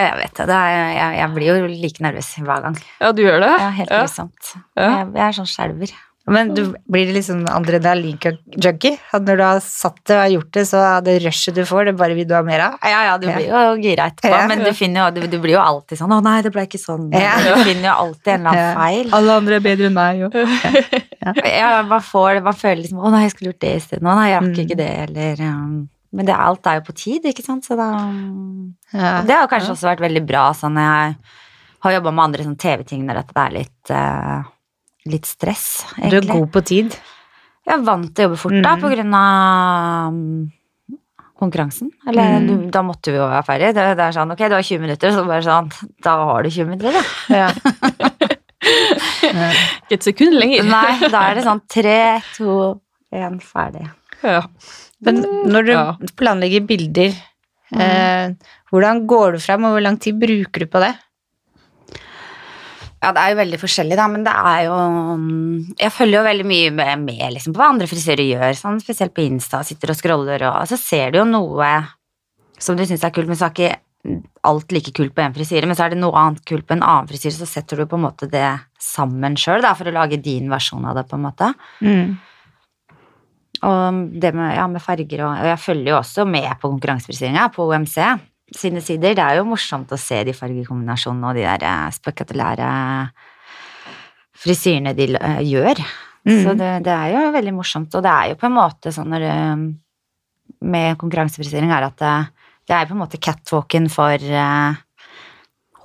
Jeg 0.00 0.14
vet 0.18 0.34
det. 0.38 0.46
det 0.50 0.56
er, 0.56 0.78
jeg, 0.96 1.18
jeg 1.20 1.32
blir 1.36 1.50
jo 1.50 1.66
like 1.70 2.02
nervøs 2.02 2.30
hver 2.42 2.62
gang. 2.64 2.78
Ja, 3.02 3.10
du 3.14 3.20
gjør 3.22 3.42
det? 3.44 3.50
Er 3.58 3.74
helt 3.80 3.90
Ja. 3.92 4.00
grusomt. 4.04 4.54
Ja. 4.78 4.88
Jeg, 5.00 5.10
jeg 5.18 5.26
er 5.28 5.36
sånn 5.38 5.50
skjelver. 5.50 5.92
Men 6.28 6.52
du 6.54 6.74
blir 6.86 7.06
det 7.08 7.14
liksom 7.16 7.46
adrenalin-junkie? 7.48 8.98
Når 9.16 9.36
du 9.36 9.42
har 9.42 9.60
satt 9.64 9.96
det 10.06 10.16
og 10.20 10.34
gjort 10.34 10.50
det, 10.52 10.64
så 10.68 10.78
er 10.98 11.00
det 11.06 11.14
rushet 11.24 11.54
du 11.56 11.62
får, 11.66 11.86
det 11.88 11.94
bare 11.98 12.14
vil 12.14 12.28
du 12.28 12.34
ha 12.36 12.42
mer 12.46 12.60
av? 12.68 12.76
Ja, 12.84 13.00
ja, 13.08 13.14
du 13.18 13.24
blir 13.26 13.48
jo 13.48 13.62
gira 13.82 14.06
etterpå, 14.10 14.30
Ja. 14.30 14.46
men 14.46 14.58
du, 14.62 14.70
jo, 14.70 15.06
du, 15.16 15.20
du 15.26 15.38
blir 15.40 15.54
jo 15.56 15.62
alltid 15.64 15.98
sånn 15.98 16.12
'Å 16.12 16.20
nei, 16.22 16.42
det 16.42 16.52
ble 16.52 16.66
ikke 16.68 16.78
sånn'. 16.78 17.08
Ja. 17.16 17.34
Du 17.40 17.64
finner 17.64 17.88
jo 17.88 17.94
alltid 18.04 18.28
en 18.34 18.46
eller 18.46 18.50
annen 18.50 18.68
Ja. 18.68 18.74
feil. 18.84 19.14
Alle 19.14 19.32
andre 19.40 19.54
er 19.56 19.60
bedre 19.60 19.86
enn 19.86 19.94
meg, 19.94 20.18
jo. 20.20 20.28
Ja, 21.44 21.82
man, 21.82 22.00
får, 22.12 22.42
man 22.44 22.54
føler 22.54 22.82
liksom 22.84 22.98
'Å 23.00 23.10
nei, 23.10 23.22
jeg 23.24 23.30
skulle 23.34 23.50
gjort 23.52 23.60
det 23.64 23.74
isteden'. 23.80 24.06
'Å 24.06 24.14
nei, 24.20 24.28
jeg 24.30 24.42
rakk 24.42 24.56
Mm. 24.56 24.62
ikke 24.66 24.76
det', 24.76 25.08
eller 25.08 25.44
um, 25.48 25.88
Men 26.12 26.26
det, 26.26 26.34
alt 26.34 26.66
er 26.66 26.74
jo 26.80 26.86
på 26.92 26.94
tid, 26.98 27.22
ikke 27.24 27.44
sant, 27.44 27.64
så 27.64 27.76
da 27.78 27.90
Ja. 28.92 29.22
Det 29.22 29.30
har 29.34 29.46
kanskje 29.48 29.70
også 29.74 29.86
vært 29.96 30.00
veldig 30.02 30.26
bra 30.26 30.50
sånn 30.52 30.74
jeg 30.76 31.16
har 31.82 31.92
jobba 31.92 32.10
med 32.12 32.24
andre 32.24 32.44
sånn 32.44 32.58
TV-ting 32.58 33.06
når 33.06 33.14
dette 33.22 33.36
er 33.46 33.50
litt, 33.50 33.90
eh, 33.90 34.42
litt 35.06 35.24
stress, 35.26 35.84
Du 35.96 36.16
er 36.16 36.26
god 36.28 36.50
på 36.52 36.62
tid. 36.64 36.96
Jeg 37.66 37.74
er 37.78 37.84
vant 37.84 38.14
til 38.14 38.24
å 38.24 38.28
jobbe 38.30 38.38
fort 38.38 38.62
da, 38.62 38.74
Mm. 38.76 38.80
på 38.82 38.90
grunn 38.94 39.14
av 39.14 40.08
um, 40.12 40.52
konkurransen. 41.40 41.90
Eller 42.08 42.40
Mm. 42.40 42.46
du, 42.46 42.70
da 42.70 42.82
måtte 42.82 43.10
vi 43.12 43.16
jo 43.16 43.28
være 43.28 43.44
ferdig. 43.46 43.74
Det, 43.74 43.96
det 43.96 44.04
er 44.04 44.12
sånn, 44.12 44.32
ok, 44.32 44.38
du 44.48 44.54
har 44.54 44.62
20 44.62 44.80
minutter, 44.80 45.10
så 45.12 45.24
bare 45.26 45.42
sånn, 45.42 45.70
da 46.02 46.16
har 46.24 46.42
du 46.42 46.50
20 46.50 46.66
minutter, 46.68 46.92
da. 46.92 47.02
Ja. 47.40 47.50
Ikke 48.60 49.96
et 49.96 50.04
sekund 50.06 50.36
lenger. 50.36 50.64
Nei, 50.68 51.08
da 51.10 51.22
er 51.30 51.38
det 51.38 51.44
sånn 51.46 51.62
tre, 51.70 51.96
to, 52.36 52.80
én, 53.14 53.38
ferdig. 53.40 53.86
Ja. 54.22 54.42
Men 55.00 55.22
når 55.48 55.64
du 55.66 55.72
Ja. 55.72 55.96
planlegger 56.16 56.66
bilder, 56.66 57.14
eh, 57.72 58.34
hvordan 58.70 59.06
går 59.06 59.32
du 59.32 59.38
fram, 59.40 59.64
og 59.64 59.72
hvor 59.76 59.82
lang 59.82 59.96
tid 59.98 60.18
bruker 60.20 60.60
du 60.60 60.66
på 60.66 60.80
det? 60.80 60.94
Ja, 63.00 63.14
det 63.16 63.20
er 63.22 63.32
jo 63.32 63.38
veldig 63.38 63.58
forskjellig, 63.62 63.96
da, 63.96 64.06
men 64.12 64.24
det 64.26 64.32
er 64.36 64.66
jo 64.66 64.74
Jeg 65.80 65.92
følger 65.96 66.18
jo 66.18 66.24
veldig 66.26 66.48
mye 66.50 66.72
med, 66.76 67.04
med 67.06 67.36
liksom, 67.36 67.54
på 67.56 67.62
hva 67.62 67.70
andre 67.72 67.88
frisører 67.88 68.26
gjør, 68.26 68.56
sånn, 68.58 68.80
spesielt 68.84 69.14
på 69.16 69.24
Insta, 69.24 69.62
sitter 69.64 69.94
og 69.94 69.96
scroller, 70.00 70.44
og 70.50 70.68
så 70.68 70.76
ser 70.80 71.14
du 71.14 71.22
jo 71.22 71.28
noe 71.28 71.70
som 72.60 72.76
du 72.76 72.84
syns 72.84 73.06
er 73.06 73.14
kult, 73.16 73.30
men 73.30 73.38
så 73.40 73.48
er 73.48 73.54
ikke 73.54 73.78
alt 74.48 74.72
like 74.72 74.92
kult 74.96 75.14
på 75.16 75.24
én 75.24 75.36
frisyre, 75.36 75.68
men 75.68 75.76
så 75.76 75.86
er 75.86 75.94
det 75.94 76.00
noe 76.00 76.16
annet 76.16 76.44
kult 76.48 76.66
på 76.68 76.76
en 76.76 76.84
annen 76.84 77.08
frisyre, 77.08 77.36
så 77.36 77.48
setter 77.48 77.80
du 77.80 77.88
på 77.88 77.96
en 77.96 78.04
måte 78.04 78.28
det 78.32 78.48
sammen 78.80 79.36
sjøl, 79.40 79.64
for 79.76 79.88
å 79.88 79.96
lage 79.96 80.20
din 80.20 80.52
versjon 80.52 80.84
av 80.88 81.00
det, 81.00 81.06
på 81.08 81.16
en 81.16 81.24
måte. 81.24 81.52
Mm. 81.84 82.18
Og 83.68 84.04
det 84.20 84.32
med, 84.36 84.54
ja, 84.56 84.66
med 84.72 84.84
farger 84.84 85.24
og, 85.26 85.40
og 85.40 85.48
jeg 85.50 85.60
følger 85.60 85.92
jo 85.92 85.98
også 85.98 86.24
med 86.28 86.48
på 86.60 86.68
konkurransefriseringa 86.68 87.48
på 87.52 87.66
OMC 87.68 87.96
sine 88.56 88.82
sider. 88.84 89.14
Det 89.16 89.24
er 89.24 89.38
jo 89.38 89.48
morsomt 89.48 89.92
å 89.92 89.98
se 90.00 90.22
de 90.26 90.34
fargekombinasjonene 90.36 91.30
og 91.30 91.38
de 91.38 91.46
der 91.46 91.66
eh, 91.66 91.86
spektakulære 91.94 92.70
frisyrene 94.40 94.94
de 94.96 95.10
eh, 95.18 95.40
gjør. 95.50 95.82
Mm. 96.28 96.42
Så 96.44 96.56
det, 96.58 96.72
det 96.86 96.92
er 96.94 97.14
jo 97.14 97.30
veldig 97.36 97.54
morsomt, 97.56 97.94
og 97.96 98.04
det 98.04 98.12
er 98.12 98.32
jo 98.32 98.40
på 98.40 98.48
en 98.50 98.58
måte 98.58 98.92
sånn 98.92 99.08
når 99.12 99.24
det, 99.24 99.38
med 100.60 100.98
konkurransefrisering 101.00 101.72
er 101.72 101.88
at 101.88 101.98
det, 102.02 102.14
det 102.68 102.76
er 102.76 102.88
på 102.88 102.96
en 102.96 103.02
måte 103.02 103.20
catwalken 103.22 103.88
for 103.92 104.20
uh, 104.28 104.76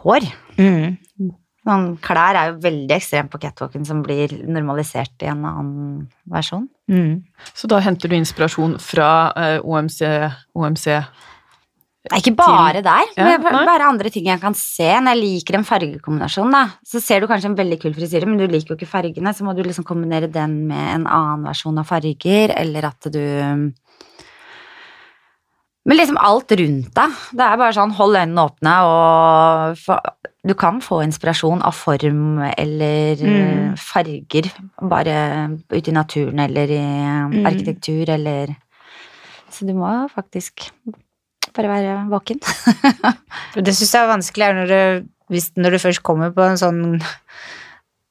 hår. 0.04 0.28
Mm. 0.60 0.98
Sånn, 1.66 1.86
klær 2.04 2.38
er 2.38 2.52
jo 2.52 2.60
veldig 2.66 2.94
ekstremt 2.94 3.32
på 3.34 3.40
catwalken 3.42 3.88
som 3.88 4.04
blir 4.06 4.36
normalisert 4.44 5.24
i 5.24 5.32
en 5.32 5.48
annen 5.50 6.04
versjon. 6.30 6.68
Mm. 6.92 7.24
Så 7.56 7.70
da 7.72 7.80
henter 7.82 8.12
du 8.12 8.18
inspirasjon 8.20 8.76
fra 8.84 9.10
uh, 9.34 9.58
OMC, 9.64 10.04
OMC 10.54 10.86
Nei, 12.12 12.20
ikke 12.22 12.36
bare 12.38 12.82
der, 12.86 13.08
det 13.16 13.24
men 13.26 13.42
nei. 13.42 13.66
bare 13.66 13.88
andre 13.90 14.12
ting 14.14 14.26
jeg 14.30 14.40
kan 14.40 14.54
se. 14.54 14.86
Når 15.02 15.16
jeg 15.16 15.22
liker 15.24 15.56
en 15.58 15.64
fargekombinasjon, 15.66 16.52
da, 16.54 16.68
så 16.86 17.02
ser 17.02 17.20
du 17.22 17.28
kanskje 17.28 17.50
en 17.50 17.56
veldig 17.58 17.80
kul 17.82 17.96
frisyre, 17.98 18.28
men 18.30 18.38
du 18.38 18.46
liker 18.48 18.76
jo 18.76 18.78
ikke 18.78 18.92
fargene, 18.92 19.34
så 19.34 19.42
må 19.48 19.56
du 19.58 19.64
liksom 19.66 19.84
kombinere 19.88 20.30
den 20.32 20.68
med 20.70 20.94
en 21.00 21.08
annen 21.08 21.48
versjon 21.50 21.80
av 21.82 21.88
farger, 21.90 22.54
eller 22.56 22.86
at 22.92 23.10
du 23.12 23.74
Men 25.88 25.98
liksom 26.00 26.18
alt 26.18 26.50
rundt 26.58 26.94
deg. 26.98 27.12
Det 27.38 27.46
er 27.46 27.58
bare 27.62 27.74
sånn, 27.78 27.92
hold 27.94 28.16
øynene 28.18 28.42
åpne, 28.42 28.72
og 28.90 29.76
få- 29.78 30.00
du 30.48 30.54
kan 30.58 30.80
få 30.82 31.04
inspirasjon 31.06 31.62
av 31.62 31.76
form 31.78 32.40
eller 32.58 33.16
Mm. 33.16 33.78
farger, 33.78 34.50
bare 34.82 35.60
ute 35.70 35.90
i 35.90 35.94
naturen 35.94 36.40
eller 36.40 36.66
i 36.72 36.82
Mm. 37.30 37.46
arkitektur, 37.46 38.10
eller 38.10 38.56
Så 39.52 39.66
du 39.68 39.74
må 39.74 40.10
faktisk 40.10 40.72
bare 41.56 41.72
være 41.72 41.96
våken. 42.12 42.40
Det 43.56 43.74
syns 43.76 43.94
jeg 43.96 44.02
er 44.04 44.12
vanskelig 44.12 44.50
når 44.60 44.72
du, 44.72 45.08
hvis, 45.34 45.52
når 45.58 45.76
du 45.76 45.82
først 45.82 46.04
kommer 46.06 46.32
på 46.36 46.44
en 46.46 46.60
sånn 46.60 46.82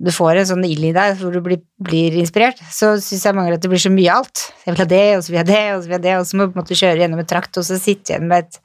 Du 0.05 0.11
får 0.13 0.41
en 0.41 0.49
sånn 0.49 0.65
ild 0.67 0.85
i 0.89 0.93
deg 0.97 1.15
hvor 1.21 1.33
du 1.33 1.39
blir, 1.45 1.61
blir 1.81 2.17
inspirert, 2.19 2.59
så 2.75 2.95
syns 3.01 3.23
jeg 3.29 3.37
mangler 3.37 3.55
at 3.57 3.63
det 3.63 3.71
blir 3.71 3.81
så 3.81 3.93
mye 3.95 4.11
alt. 4.13 4.43
Jeg 4.65 4.75
vil 4.75 4.83
ha 4.83 4.87
det, 4.91 5.05
og 5.17 5.23
så 5.23 5.31
vil 5.33 5.39
jeg 5.39 5.49
det, 5.53 5.61
og 5.77 5.79
så 5.85 5.87
vil 5.89 5.95
jeg 5.97 6.05
det, 6.09 6.15
og 6.19 6.27
så 6.27 6.37
må 6.41 6.45
du 6.47 6.51
på 6.51 6.59
en 6.59 6.63
måte 6.65 6.79
kjøre 6.81 6.99
gjennom 7.05 7.23
et 7.23 7.31
trakt, 7.31 7.61
og 7.61 7.65
så 7.69 7.79
sitte 7.81 8.13
igjen 8.13 8.27
med 8.29 8.45
et 8.49 8.59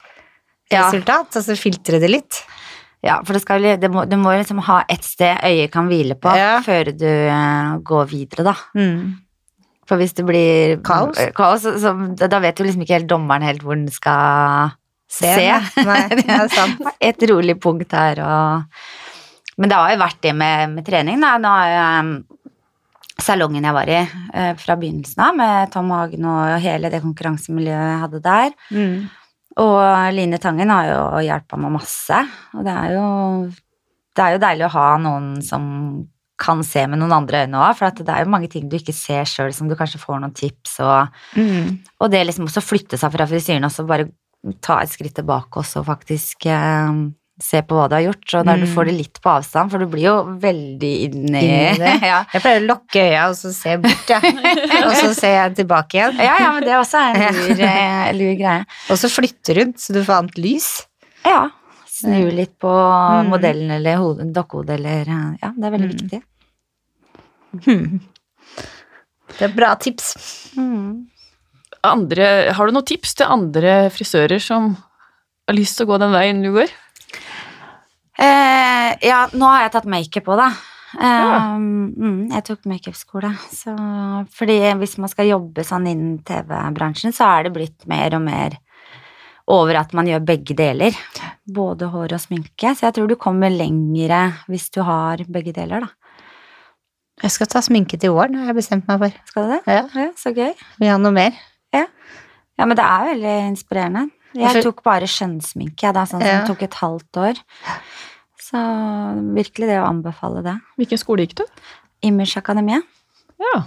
Ja. 0.74 0.82
resultat, 0.88 1.38
og 1.38 1.42
så 1.46 1.56
filtre 1.58 1.98
det 2.02 2.10
litt. 2.10 2.40
Ja, 3.06 3.20
for 3.24 3.32
det, 3.32 3.40
skal, 3.46 3.64
det 3.80 3.88
må, 3.94 4.02
du 4.10 4.16
må 4.20 4.34
liksom 4.36 4.58
ha 4.66 4.82
et 4.92 5.06
sted 5.06 5.38
øyet 5.46 5.70
kan 5.72 5.86
hvile 5.88 6.18
på 6.20 6.34
Ja. 6.36 6.58
før 6.66 6.90
du 6.92 7.06
eh, 7.08 7.70
går 7.88 8.10
videre, 8.10 8.44
da. 8.50 8.54
Mm. 8.76 9.14
For 9.90 9.98
hvis 9.98 10.14
det 10.14 10.22
blir 10.28 10.76
Kaos? 10.86 11.18
kaos 11.34 11.66
så, 11.82 11.94
da 12.22 12.38
vet 12.38 12.60
jo 12.60 12.66
liksom 12.66 12.84
ikke 12.84 13.00
helt 13.00 13.10
dommeren 13.10 13.42
helt 13.42 13.64
hvor 13.66 13.74
den 13.74 13.90
skal 13.90 14.76
se. 15.10 15.32
Se, 15.34 15.46
nei. 15.82 16.02
Det 16.20 16.26
er 16.30 16.50
sant. 16.54 16.84
Et 17.02 17.24
rolig 17.30 17.56
punkt 17.58 17.96
her 17.98 18.22
og 18.22 18.76
Men 19.58 19.72
det 19.72 19.76
har 19.76 19.90
jo 19.92 20.00
vært 20.00 20.20
det 20.24 20.34
med, 20.38 20.76
med 20.76 20.86
trening, 20.86 21.18
da. 21.20 21.34
Nå 21.42 21.50
har 21.52 21.72
jeg 21.74 22.04
um, 22.06 22.12
salongen 23.20 23.66
jeg 23.66 23.76
var 23.76 23.90
i 23.92 23.98
eh, 24.00 24.52
fra 24.56 24.76
begynnelsen 24.80 25.20
av, 25.20 25.34
med 25.36 25.72
Tom 25.74 25.90
Hagen 25.92 26.28
og 26.30 26.54
hele 26.64 26.88
det 26.92 27.02
konkurransemiljøet 27.04 27.90
jeg 27.90 27.98
hadde 28.04 28.20
der. 28.24 28.54
Mm. 28.72 28.94
Og 29.60 30.14
Line 30.16 30.38
Tangen 30.40 30.72
har 30.72 30.88
jo 30.88 31.02
hjulpet 31.26 31.60
meg 31.60 31.74
masse, 31.74 32.22
og 32.54 32.64
det 32.64 32.72
er 32.72 32.94
jo, 32.94 33.04
det 34.16 34.24
er 34.24 34.36
jo 34.36 34.42
deilig 34.46 34.66
å 34.70 34.72
ha 34.78 34.86
noen 35.02 35.28
som 35.44 35.66
kan 36.40 36.64
se 36.64 36.86
med 36.88 36.98
noen 37.02 37.12
andre 37.20 37.44
øyne 37.44 37.60
òg, 37.60 37.76
for 37.78 37.90
at 37.90 38.00
det 38.00 38.08
er 38.08 38.24
jo 38.24 38.30
mange 38.32 38.48
ting 38.50 38.66
du 38.72 38.78
ikke 38.80 38.94
ser 38.96 39.28
sjøl, 39.28 39.52
som 39.54 39.68
du 39.68 39.76
kanskje 39.76 40.00
får 40.00 40.20
noen 40.24 40.34
tips, 40.34 40.78
og, 40.80 41.08
Mm. 41.36 41.78
og 42.00 42.10
det 42.10 42.24
liksom 42.26 42.48
også 42.48 42.62
flytte 42.64 42.96
seg 42.98 43.12
fra 43.12 43.26
frisyren 43.28 43.64
og 43.68 43.70
så 43.74 43.86
bare 43.86 44.08
ta 44.64 44.78
et 44.80 44.88
skritt 44.88 45.14
tilbake 45.20 45.60
og 45.60 45.66
så 45.68 45.82
faktisk 45.84 46.46
eh, 46.48 46.92
se 47.40 47.60
på 47.64 47.72
hva 47.76 47.86
du 47.88 47.94
har 47.96 48.02
gjort, 48.04 48.34
og 48.40 48.44
der 48.48 48.56
du 48.60 48.66
Mm. 48.66 48.72
får 48.74 48.84
det 48.88 48.94
litt 48.98 49.20
på 49.24 49.30
avstand, 49.32 49.70
for 49.70 49.78
du 49.80 49.86
blir 49.86 50.04
jo 50.08 50.16
veldig 50.40 50.90
inni 51.06 51.44
det. 51.84 51.94
ja. 52.04 52.24
Jeg 52.34 52.42
pleier 52.42 52.60
å 52.60 52.66
lukke 52.68 53.00
øya 53.04 53.22
og 53.30 53.36
så 53.36 53.52
se 53.56 53.76
bort, 53.80 54.08
ja. 54.12 54.20
Og 54.86 54.92
så 54.96 55.14
ser 55.16 55.36
jeg 55.38 55.54
tilbake 55.62 55.96
igjen. 56.00 56.18
ja, 56.20 56.34
ja, 56.40 56.50
men 56.56 56.64
det 56.64 56.76
også 56.76 57.00
er 57.00 57.16
en 57.28 57.34
lur, 57.40 57.64
eh, 57.68 58.12
lur 58.16 58.34
greie. 58.40 58.64
Og 58.90 58.96
så 59.00 59.08
flytte 59.12 59.56
rundt, 59.56 59.80
så 59.80 59.92
du 59.96 60.02
får 60.04 60.18
annet 60.22 60.36
lys. 60.40 60.68
Ja. 61.24 61.48
Snu 62.00 62.30
litt 62.32 62.58
på 62.58 62.70
Mm. 62.70 63.28
modellen 63.32 63.70
eller 63.76 63.96
hode- 64.00 64.32
dokkehodet 64.32 64.78
eller 64.78 65.04
Ja, 65.42 65.52
det 65.56 65.64
er 65.64 65.70
veldig 65.70 65.90
Mm. 65.90 65.96
viktig. 65.98 66.22
Det 69.38 69.44
er 69.46 69.54
bra 69.54 69.74
tips. 69.76 70.14
andre, 71.84 72.52
Har 72.52 72.66
du 72.66 72.72
noen 72.72 72.84
tips 72.84 73.14
til 73.14 73.26
andre 73.26 73.88
frisører 73.90 74.40
som 74.42 74.76
har 75.48 75.54
lyst 75.56 75.76
til 75.78 75.86
å 75.86 75.90
gå 75.94 75.98
den 76.02 76.12
veien 76.12 76.42
du 76.42 76.50
går? 76.52 76.68
Eh, 78.20 78.96
ja, 79.06 79.26
nå 79.32 79.46
har 79.48 79.62
jeg 79.64 79.72
tatt 79.72 79.86
makeup 79.88 80.26
òg, 80.28 80.36
da. 80.42 80.48
Eh, 81.00 81.06
Ja. 81.06 81.38
mm, 81.56 82.30
jeg 82.32 82.44
tok 82.44 82.66
makeupskole. 82.66 83.30
Så 83.48 83.72
fordi 84.34 84.58
hvis 84.76 84.98
man 84.98 85.08
skal 85.08 85.26
jobbe 85.30 85.64
sånn 85.64 85.86
innen 85.88 86.18
TV-bransjen, 86.22 87.12
så 87.14 87.24
er 87.38 87.44
det 87.44 87.52
blitt 87.54 87.86
mer 87.86 88.14
og 88.14 88.22
mer 88.22 88.58
over 89.48 89.74
at 89.76 89.94
man 89.94 90.06
gjør 90.06 90.24
begge 90.24 90.54
deler. 90.54 90.92
Både 91.50 91.88
hår 91.90 92.14
og 92.16 92.20
sminke. 92.22 92.74
Så 92.76 92.86
jeg 92.86 92.94
tror 92.98 93.08
du 93.10 93.16
kommer 93.20 93.50
lengre 93.52 94.20
hvis 94.50 94.68
du 94.74 94.82
har 94.86 95.22
begge 95.28 95.54
deler, 95.56 95.86
da. 95.86 95.90
Jeg 97.20 97.34
skal 97.34 97.50
ta 97.52 97.60
sminke 97.64 97.98
til 98.00 98.14
våren, 98.14 98.38
har 98.40 98.48
jeg 98.52 98.56
bestemt 98.62 98.86
meg 98.88 99.02
for. 99.02 99.16
Skal 99.28 99.44
du 99.48 99.50
det? 99.52 99.60
Ja. 99.68 99.82
Ja, 99.94 100.06
så 100.16 100.32
gøy. 100.32 100.54
Vil 100.80 100.88
ha 100.88 100.96
noe 101.00 101.12
mer? 101.12 101.36
Ja, 101.76 102.66
men 102.68 102.76
det 102.76 102.84
er 102.84 103.06
veldig 103.08 103.34
inspirerende. 103.50 104.02
Jeg 104.36 104.62
tok 104.64 104.82
bare 104.84 105.06
skjønnsminke, 105.08 105.92
da, 105.96 106.02
sånn 106.04 106.20
som 106.20 106.28
Ja. 106.28 106.42
tok 106.46 106.62
et 106.66 106.74
halvt 106.76 107.16
år. 107.16 107.38
Så 108.40 108.60
virkelig 109.36 109.68
det 109.70 109.78
å 109.80 109.86
anbefale 109.88 110.42
det. 110.44 110.56
Hvilken 110.76 111.00
skole 111.00 111.24
gikk 111.24 111.36
du? 111.40 111.44
Image-akademiet. 112.04 112.84
Ja. 113.40 113.62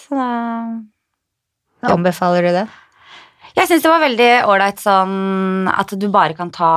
Så 0.00 0.16
da 0.16 1.92
Anbefaler 1.92 2.42
du 2.42 2.52
det? 2.56 2.64
Jeg 3.56 3.70
syns 3.70 3.84
det 3.86 3.92
var 3.92 4.04
veldig 4.04 4.30
ålreit 4.52 4.82
sånn 4.82 5.70
at 5.72 5.94
du 5.96 6.06
bare 6.12 6.36
kan 6.36 6.50
ta 6.52 6.72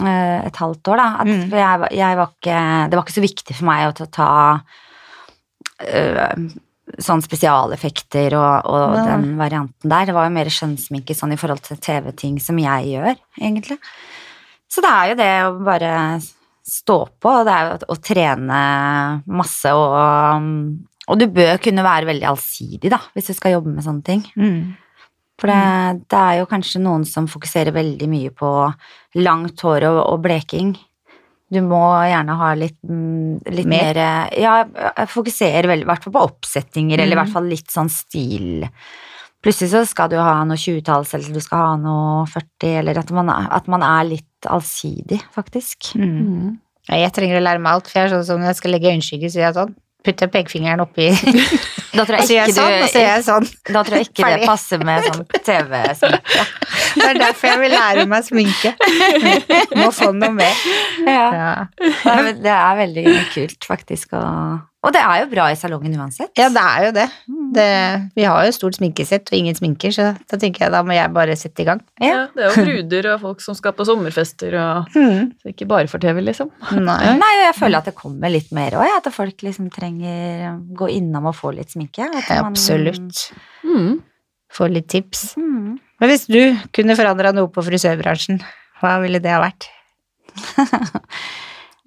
eh, 0.00 0.38
et 0.46 0.56
halvt 0.56 0.92
år, 0.92 1.02
da. 1.02 1.08
At, 1.20 1.30
Mm. 1.30 1.44
For 1.50 1.60
jeg, 1.60 1.92
jeg 2.00 2.16
var 2.16 2.32
ikke 2.32 2.62
Det 2.88 2.96
var 2.96 3.04
ikke 3.04 3.18
så 3.18 3.26
viktig 3.26 3.56
for 3.58 3.68
meg 3.68 3.86
å 3.90 4.08
ta, 4.08 4.30
eh, 5.84 6.34
sånn 6.98 7.22
spesialeffekter 7.22 8.34
og, 8.38 8.66
og 8.66 8.96
ja. 8.98 9.04
den 9.12 9.36
varianten 9.38 9.92
der. 9.92 10.08
Det 10.08 10.16
var 10.16 10.26
jo 10.26 10.34
mer 10.34 10.50
skjønnsminke 10.50 11.14
sånn 11.16 11.36
i 11.36 11.40
forhold 11.40 11.62
til 11.66 11.80
TV-ting 11.80 12.40
som 12.42 12.58
jeg 12.60 12.94
gjør, 12.96 13.20
egentlig. 13.40 13.78
Så 14.70 14.82
det 14.84 14.90
er 14.90 15.10
jo 15.10 15.18
det 15.18 15.32
å 15.44 15.54
bare 15.66 15.94
stå 16.66 16.98
på, 17.20 17.30
og 17.30 17.48
det 17.48 17.54
er 17.54 17.66
jo 17.66 17.90
å, 17.90 17.96
trene 17.98 18.60
masse 19.26 19.72
og 19.74 20.48
Og 21.10 21.18
du 21.18 21.24
bør 21.26 21.56
kunne 21.58 21.82
være 21.82 22.06
veldig 22.06 22.26
allsidig, 22.28 22.90
da, 22.92 23.00
hvis 23.16 23.32
du 23.32 23.34
skal 23.34 23.56
jobbe 23.56 23.72
med 23.74 23.82
sånne 23.82 24.04
ting. 24.06 24.20
Mm. 24.38 24.76
For 25.40 25.48
det, 25.48 26.04
det 26.12 26.20
er 26.20 26.38
jo 26.40 26.48
kanskje 26.50 26.82
noen 26.84 27.06
som 27.08 27.28
fokuserer 27.30 27.72
veldig 27.72 28.08
mye 28.12 28.32
på 28.36 28.50
langt 29.24 29.62
hår 29.64 29.88
og, 29.88 30.00
og 30.04 30.24
bleking. 30.26 30.74
Du 31.50 31.58
må 31.66 31.82
gjerne 32.06 32.36
ha 32.38 32.50
litt, 32.54 32.78
mm, 32.86 33.40
litt 33.50 33.70
Mer? 33.70 33.96
mer 33.98 34.34
Ja, 34.38 35.06
fokusere 35.10 35.66
veldig, 35.66 35.86
i 35.86 35.90
hvert 35.90 36.04
fall 36.04 36.14
på 36.14 36.26
oppsettinger, 36.28 37.00
eller 37.00 37.16
i 37.16 37.20
hvert 37.22 37.32
fall 37.32 37.48
litt 37.50 37.72
sånn 37.72 37.90
stil. 37.90 38.68
Plutselig 39.40 39.72
så 39.72 39.82
skal 39.88 40.12
du 40.12 40.18
ha 40.20 40.36
noe 40.44 40.60
20-talls, 40.60 41.14
eller 41.16 41.34
du 41.34 41.42
skal 41.42 41.64
ha 41.64 41.76
noe 41.80 42.26
40, 42.28 42.74
eller 42.82 43.00
at 43.00 43.10
man, 43.16 43.32
at 43.32 43.70
man 43.72 43.82
er 43.86 44.10
litt 44.12 44.48
allsidig, 44.52 45.22
faktisk. 45.34 45.94
Mm. 45.96 46.58
Ja, 46.90 47.00
jeg 47.00 47.14
trenger 47.16 47.40
å 47.40 47.46
lære 47.48 47.62
meg 47.64 47.78
alt, 47.78 47.88
for 47.88 47.98
jeg 47.98 48.10
er 48.10 48.14
sånn 48.14 48.26
som 48.28 48.42
når 48.42 48.52
jeg 48.52 48.60
skal 48.60 48.76
legge 48.76 48.92
øyenskygge, 48.92 49.32
så 49.32 49.40
gjør 49.40 49.48
jeg 49.48 49.58
sånn. 49.58 49.74
Putter 50.04 50.30
pekefingeren 50.32 50.80
oppi, 50.80 51.10
Da 51.96 52.04
tror 52.06 52.20
jeg 52.20 52.36
jeg 52.36 52.54
sånn, 52.54 52.72
ikke, 52.86 53.00
jeg 53.02 53.24
sånn. 53.26 53.46
du, 53.48 53.72
da 53.74 53.82
tror 53.84 53.98
jeg 53.98 54.06
ikke 54.08 54.28
det 54.30 54.46
passer 54.46 54.84
med 54.86 55.06
sånn 55.08 55.24
TV-sminke. 55.48 56.44
Det 56.94 57.06
er 57.10 57.18
derfor 57.20 57.52
jeg 57.52 57.60
vil 57.62 57.74
lære 57.76 58.06
meg 58.10 58.24
sminke. 58.26 58.72
Må 59.78 59.90
få 59.94 60.10
noe 60.16 60.32
mer. 60.34 60.64
Ja. 61.06 61.28
Ja. 61.34 61.54
Det 62.40 62.50
er 62.56 62.74
veldig 62.80 63.04
kult, 63.34 63.64
faktisk. 63.68 64.12
Og, 64.18 64.58
og 64.86 64.94
det 64.94 65.00
er 65.04 65.22
jo 65.22 65.28
bra 65.32 65.46
i 65.52 65.56
salongen 65.60 65.94
uansett. 66.00 66.30
ja, 66.40 66.48
det 66.52 66.62
er 66.64 66.84
jo 66.86 66.90
det. 66.96 67.06
det. 67.56 67.66
Vi 68.16 68.24
har 68.28 68.44
jo 68.46 68.54
stort 68.56 68.78
sminkesett 68.78 69.28
og 69.32 69.36
ingen 69.38 69.56
sminker, 69.58 69.92
så 69.94 70.10
da 70.30 70.38
tenker 70.40 70.66
jeg 70.66 70.72
da 70.74 70.80
må 70.86 70.94
jeg 70.96 71.12
bare 71.16 71.36
sette 71.38 71.64
i 71.64 71.68
gang. 71.68 71.82
Ja. 72.00 72.10
Ja, 72.10 72.26
det 72.34 72.46
er 72.46 72.50
jo 72.56 72.64
bruder 72.68 73.10
og 73.14 73.20
folk 73.26 73.44
som 73.44 73.56
skal 73.58 73.74
på 73.76 73.86
sommerfester, 73.88 74.56
og 74.60 74.90
Mm. 74.96 75.32
så 75.42 75.52
ikke 75.54 75.68
bare 75.70 75.88
for 75.90 76.00
TV, 76.02 76.20
liksom. 76.24 76.50
Nei. 76.76 77.14
Nei, 77.20 77.32
jeg 77.46 77.56
føler 77.60 77.78
at 77.82 77.90
det 77.90 77.94
kommer 77.98 78.32
litt 78.32 78.50
mer 78.56 78.76
òg, 78.80 78.88
at 78.98 79.10
folk 79.14 79.42
liksom 79.46 79.70
trenger 79.74 80.56
gå 80.76 80.88
innom 80.96 81.26
og 81.30 81.36
få 81.38 81.52
litt 81.56 81.72
sminke. 81.76 82.08
At 82.08 82.28
man- 82.30 82.50
Absolutt. 82.52 83.30
Mm. 83.64 84.00
Få 84.54 84.66
litt 84.70 84.88
tips. 84.90 85.34
Mm. 85.38 85.78
Men 86.00 86.10
hvis 86.10 86.26
du 86.30 86.40
kunne 86.74 86.96
forandra 86.98 87.32
noe 87.36 87.50
på 87.52 87.62
frisørbransjen, 87.66 88.40
hva 88.80 88.96
ville 89.04 89.20
det 89.22 89.32
ha 89.34 89.42
vært? 89.44 89.68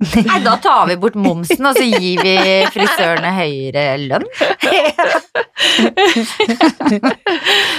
Nei, 0.04 0.40
da 0.44 0.58
tar 0.62 0.88
vi 0.90 0.98
bort 1.00 1.16
momsen, 1.16 1.64
og 1.70 1.78
så 1.78 1.86
gir 1.86 2.20
vi 2.26 2.34
frisørene 2.74 3.30
høyere 3.38 3.84
lønn. 4.02 4.26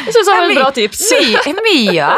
Jeg 0.04 0.12
syns 0.14 0.28
det 0.28 0.30
var 0.30 0.46
et 0.46 0.56
bra 0.56 0.68
tips. 0.74 1.02
Mye, 1.12 1.54
mye, 1.66 2.08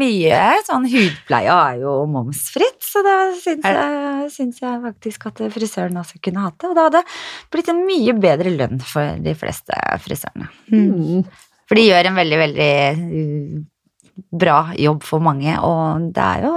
mye 0.00 0.40
sånn 0.66 0.86
hudpleie 0.90 1.54
er 1.54 1.80
jo 1.82 1.96
momsfritt, 2.10 2.80
så 2.84 3.02
da 3.04 3.16
syns 3.38 3.66
jeg, 3.66 4.28
syns 4.34 4.60
jeg 4.62 4.80
faktisk 4.84 5.26
at 5.30 5.42
frisøren 5.54 6.00
også 6.00 6.20
kunne 6.24 6.44
hatt 6.46 6.58
det. 6.60 6.70
Og 6.70 6.76
da 6.78 6.86
hadde 6.88 7.02
det 7.02 7.18
blitt 7.54 7.72
en 7.72 7.82
mye 7.88 8.14
bedre 8.26 8.54
lønn 8.54 8.80
for 8.84 9.18
de 9.24 9.34
fleste 9.38 9.80
frisørene. 10.06 10.48
Mm. 10.72 11.26
For 11.74 11.82
de 11.82 11.88
gjør 11.88 12.06
en 12.06 12.18
veldig, 12.20 12.36
veldig 12.38 12.72
uh, 12.94 14.18
bra 14.38 14.58
jobb 14.78 15.00
for 15.02 15.24
mange, 15.26 15.56
og 15.58 16.12
det 16.14 16.22
er 16.22 16.44
jo 16.46 16.52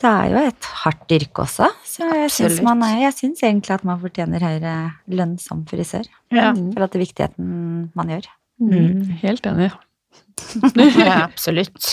det 0.00 0.08
er 0.08 0.30
jo 0.32 0.38
et 0.40 0.68
hardt 0.80 1.12
yrke 1.16 1.44
også, 1.44 1.68
så 1.84 2.08
jeg 2.08 2.32
syns, 2.32 2.62
man 2.64 2.80
jeg 2.96 3.12
syns 3.16 3.44
egentlig 3.44 3.76
at 3.76 3.84
man 3.84 4.00
fortjener 4.00 4.40
høyere 4.40 4.72
lønn 5.12 5.36
som 5.40 5.62
frisør. 5.68 6.08
Ja. 6.32 6.54
For 6.56 6.86
at 6.86 6.96
det 6.96 6.98
er 6.98 7.04
viktigheten 7.04 7.52
man 7.96 8.12
gjør. 8.12 8.26
Mm. 8.64 9.14
Helt 9.20 9.52
enig. 9.52 9.70
ja, 11.04 11.20
absolutt. 11.28 11.92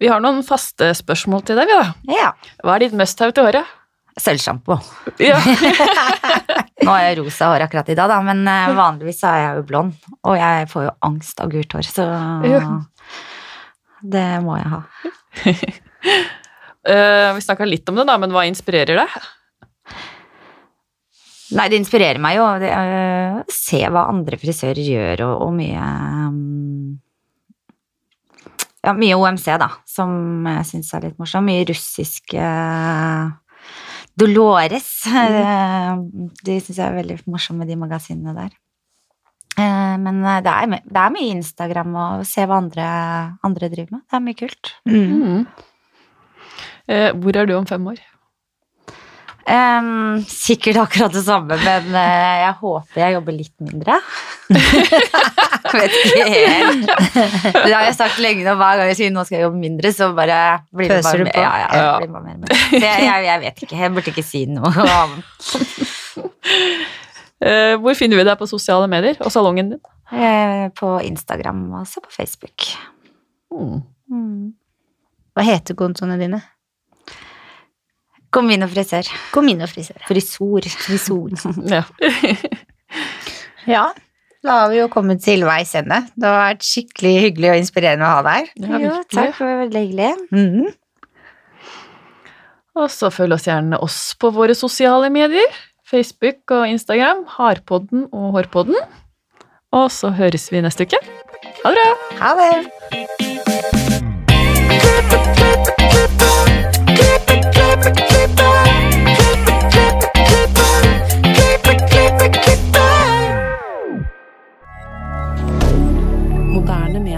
Vi 0.00 0.12
har 0.12 0.20
noen 0.20 0.44
faste 0.44 0.92
spørsmål 1.00 1.48
til 1.48 1.60
deg, 1.60 1.72
vi 1.72 1.80
da. 1.80 2.16
Ja. 2.20 2.30
Hva 2.60 2.76
er 2.76 2.86
ditt 2.86 2.96
must-have 3.00 3.36
til 3.36 3.48
håret? 3.48 3.76
Sølvsjampo. 4.20 4.76
Ja. 5.22 5.38
Nå 6.84 6.92
har 6.94 7.02
jeg 7.04 7.18
rosa 7.20 7.50
hår 7.52 7.66
akkurat 7.66 7.90
i 7.92 7.96
dag, 7.98 8.08
da, 8.12 8.20
men 8.24 8.44
eh, 8.48 8.70
vanligvis 8.76 9.20
er 9.28 9.40
jeg 9.42 9.58
jo 9.60 9.66
blond. 9.68 9.96
Og 10.24 10.38
jeg 10.40 10.68
får 10.70 10.86
jo 10.86 10.94
angst 11.10 11.42
av 11.44 11.50
gult 11.52 11.76
hår, 11.76 11.88
så 11.88 12.06
Ja. 12.48 12.62
det 14.14 14.28
må 14.44 14.56
jeg 14.60 14.70
ha. 14.72 14.80
uh, 16.88 17.28
vi 17.36 17.44
snakka 17.44 17.68
litt 17.68 17.88
om 17.92 18.00
det, 18.00 18.06
da, 18.08 18.16
men 18.20 18.32
hva 18.34 18.46
inspirerer 18.48 19.02
deg? 19.02 19.20
Nei, 21.50 21.66
det 21.66 21.80
inspirerer 21.80 22.20
meg 22.22 22.36
jo 22.38 22.44
å 22.46 23.44
se 23.50 23.80
hva 23.90 24.06
andre 24.12 24.38
frisører 24.38 24.86
gjør, 24.86 25.24
og, 25.26 25.46
og 25.48 25.54
mye 25.58 25.82
um, 26.30 27.00
Ja, 28.86 28.94
mye 28.96 29.18
OMC, 29.18 29.48
da, 29.60 29.66
som 29.84 30.46
jeg 30.46 30.68
syns 30.70 30.94
er 30.96 31.08
litt 31.08 31.18
morsomt. 31.20 31.44
Mye 31.50 31.66
russiske 31.68 32.44
Dolores. 34.16 35.06
eh, 35.06 35.96
De 36.44 36.58
syns 36.60 36.76
jeg 36.76 36.86
er 36.86 36.96
veldig 37.02 37.18
morsomme, 37.26 37.66
de 37.66 37.76
magasinene 37.76 38.34
der. 38.36 38.50
Eh, 39.58 39.96
Men 39.98 40.22
eh, 40.24 40.40
det 40.42 40.52
er, 40.52 40.66
my- 40.66 40.82
det 40.86 40.96
er 40.96 41.10
mye 41.10 41.34
Instagram 41.36 41.94
og 41.96 42.26
se 42.26 42.44
hva 42.46 42.56
andre, 42.60 42.86
andre 43.44 43.68
driver 43.68 43.90
med. 43.98 44.02
Det 44.10 44.16
er 44.16 44.20
mye 44.26 44.34
kult. 44.38 44.72
Mm. 44.86 45.22
Mm. 45.22 45.46
Eh, 46.88 47.12
hvor 47.12 47.36
er 47.36 47.46
du 47.46 47.54
om 47.56 47.66
fem 47.66 47.86
år? 47.86 47.98
Em, 49.48 50.20
sikkert 50.28 50.76
akkurat 50.82 51.12
det 51.14 51.22
samme, 51.24 51.56
men 51.64 51.86
uh, 51.94 52.36
jeg 52.44 52.52
håper 52.60 53.00
jeg 53.00 53.14
jobber 53.16 53.34
litt 53.34 53.54
mindre. 53.64 53.96
Vet 55.70 55.96
ikke 56.00 56.26
helt. 56.28 56.86
Det 57.54 57.72
har 57.72 57.86
jeg 57.86 57.96
sagt 57.96 58.20
lenge 58.22 58.44
nå, 58.44 58.54
hver 58.60 58.80
gang 58.80 58.90
jeg 58.92 58.98
sier 59.00 59.14
nå 59.14 59.24
skal 59.26 59.38
jeg 59.38 59.46
jobbe 59.48 59.62
mindre, 59.62 59.92
så 59.96 60.10
bare 60.16 60.38
blir 60.74 60.92
det 60.92 61.00
bare 61.06 61.26
mer. 61.26 61.40
Ja, 61.40 61.52
ja, 61.62 61.68
Ja. 61.80 61.96
blir 62.02 62.12
bare 62.12 62.26
mer, 62.26 62.38
med. 62.42 62.54
Jeg, 62.76 63.04
jeg, 63.06 63.24
jeg 63.30 63.42
vet 63.46 63.64
ikke, 63.66 63.80
jeg 63.80 63.94
burde 63.96 64.12
ikke 64.14 64.26
si 64.26 64.44
noe 64.50 64.86
annet. 64.86 65.28
Eh, 67.40 67.74
hvor 67.80 67.94
finner 67.96 68.20
vi 68.20 68.24
deg 68.28 68.36
på 68.36 68.44
sosiale 68.50 68.84
medier 68.92 69.16
og 69.24 69.32
salongen 69.32 69.70
din? 69.72 69.80
Uh, 70.12 70.66
På 70.76 70.98
Instagram 71.06 71.62
og 71.70 71.78
også 71.86 72.02
på 72.04 72.10
Facebook. 72.12 72.66
Mm. 73.54 73.78
Mm. 74.10 74.50
Hva 75.32 75.44
heter 75.46 75.78
kontoene 75.78 76.18
dine? 76.20 76.42
Kom 78.30 78.50
inn 78.52 78.62
og 78.62 78.70
frisør. 78.70 79.06
og 79.64 79.68
frisør. 79.70 80.68
Frisor. 80.84 81.30
Ja. 81.70 81.82
Ja, 83.68 83.84
da 84.42 84.50
har 84.62 84.68
vi 84.72 84.78
jo 84.80 84.86
kommet 84.90 85.20
til 85.22 85.42
veis 85.46 85.74
ende. 85.78 85.98
Det 86.16 86.26
har 86.26 86.38
vært 86.54 86.64
skikkelig 86.64 87.12
hyggelig 87.26 87.50
og 87.52 87.58
inspirerende 87.60 88.06
å 88.06 88.12
ha 88.16 88.22
deg 88.26 88.48
her. 88.56 88.70
Ja, 88.70 88.78
virkelig. 88.78 89.10
takk, 89.14 89.34
det 89.38 89.46
var 89.46 89.58
veldig 89.64 89.82
hyggelig. 89.84 90.12
Mhm. 90.30 90.64
Og 92.80 92.88
så 92.94 93.10
følg 93.12 93.34
oss 93.34 93.44
gjerne 93.48 93.76
oss 93.82 93.98
på 94.18 94.30
våre 94.32 94.54
sosiale 94.56 95.10
medier. 95.12 95.50
Facebook 95.90 96.54
og 96.54 96.68
Instagram. 96.70 97.24
Harpodden 97.36 98.06
og 98.14 98.32
Hårpodden. 98.38 98.78
Og 99.74 99.90
så 99.90 100.10
høres 100.14 100.48
vi 100.54 100.62
neste 100.62 100.86
uke. 100.86 100.98
Ha 101.64 101.68
det 101.74 101.82
bra! 101.82 101.94
Ha 102.22 102.30
det! 102.38 102.58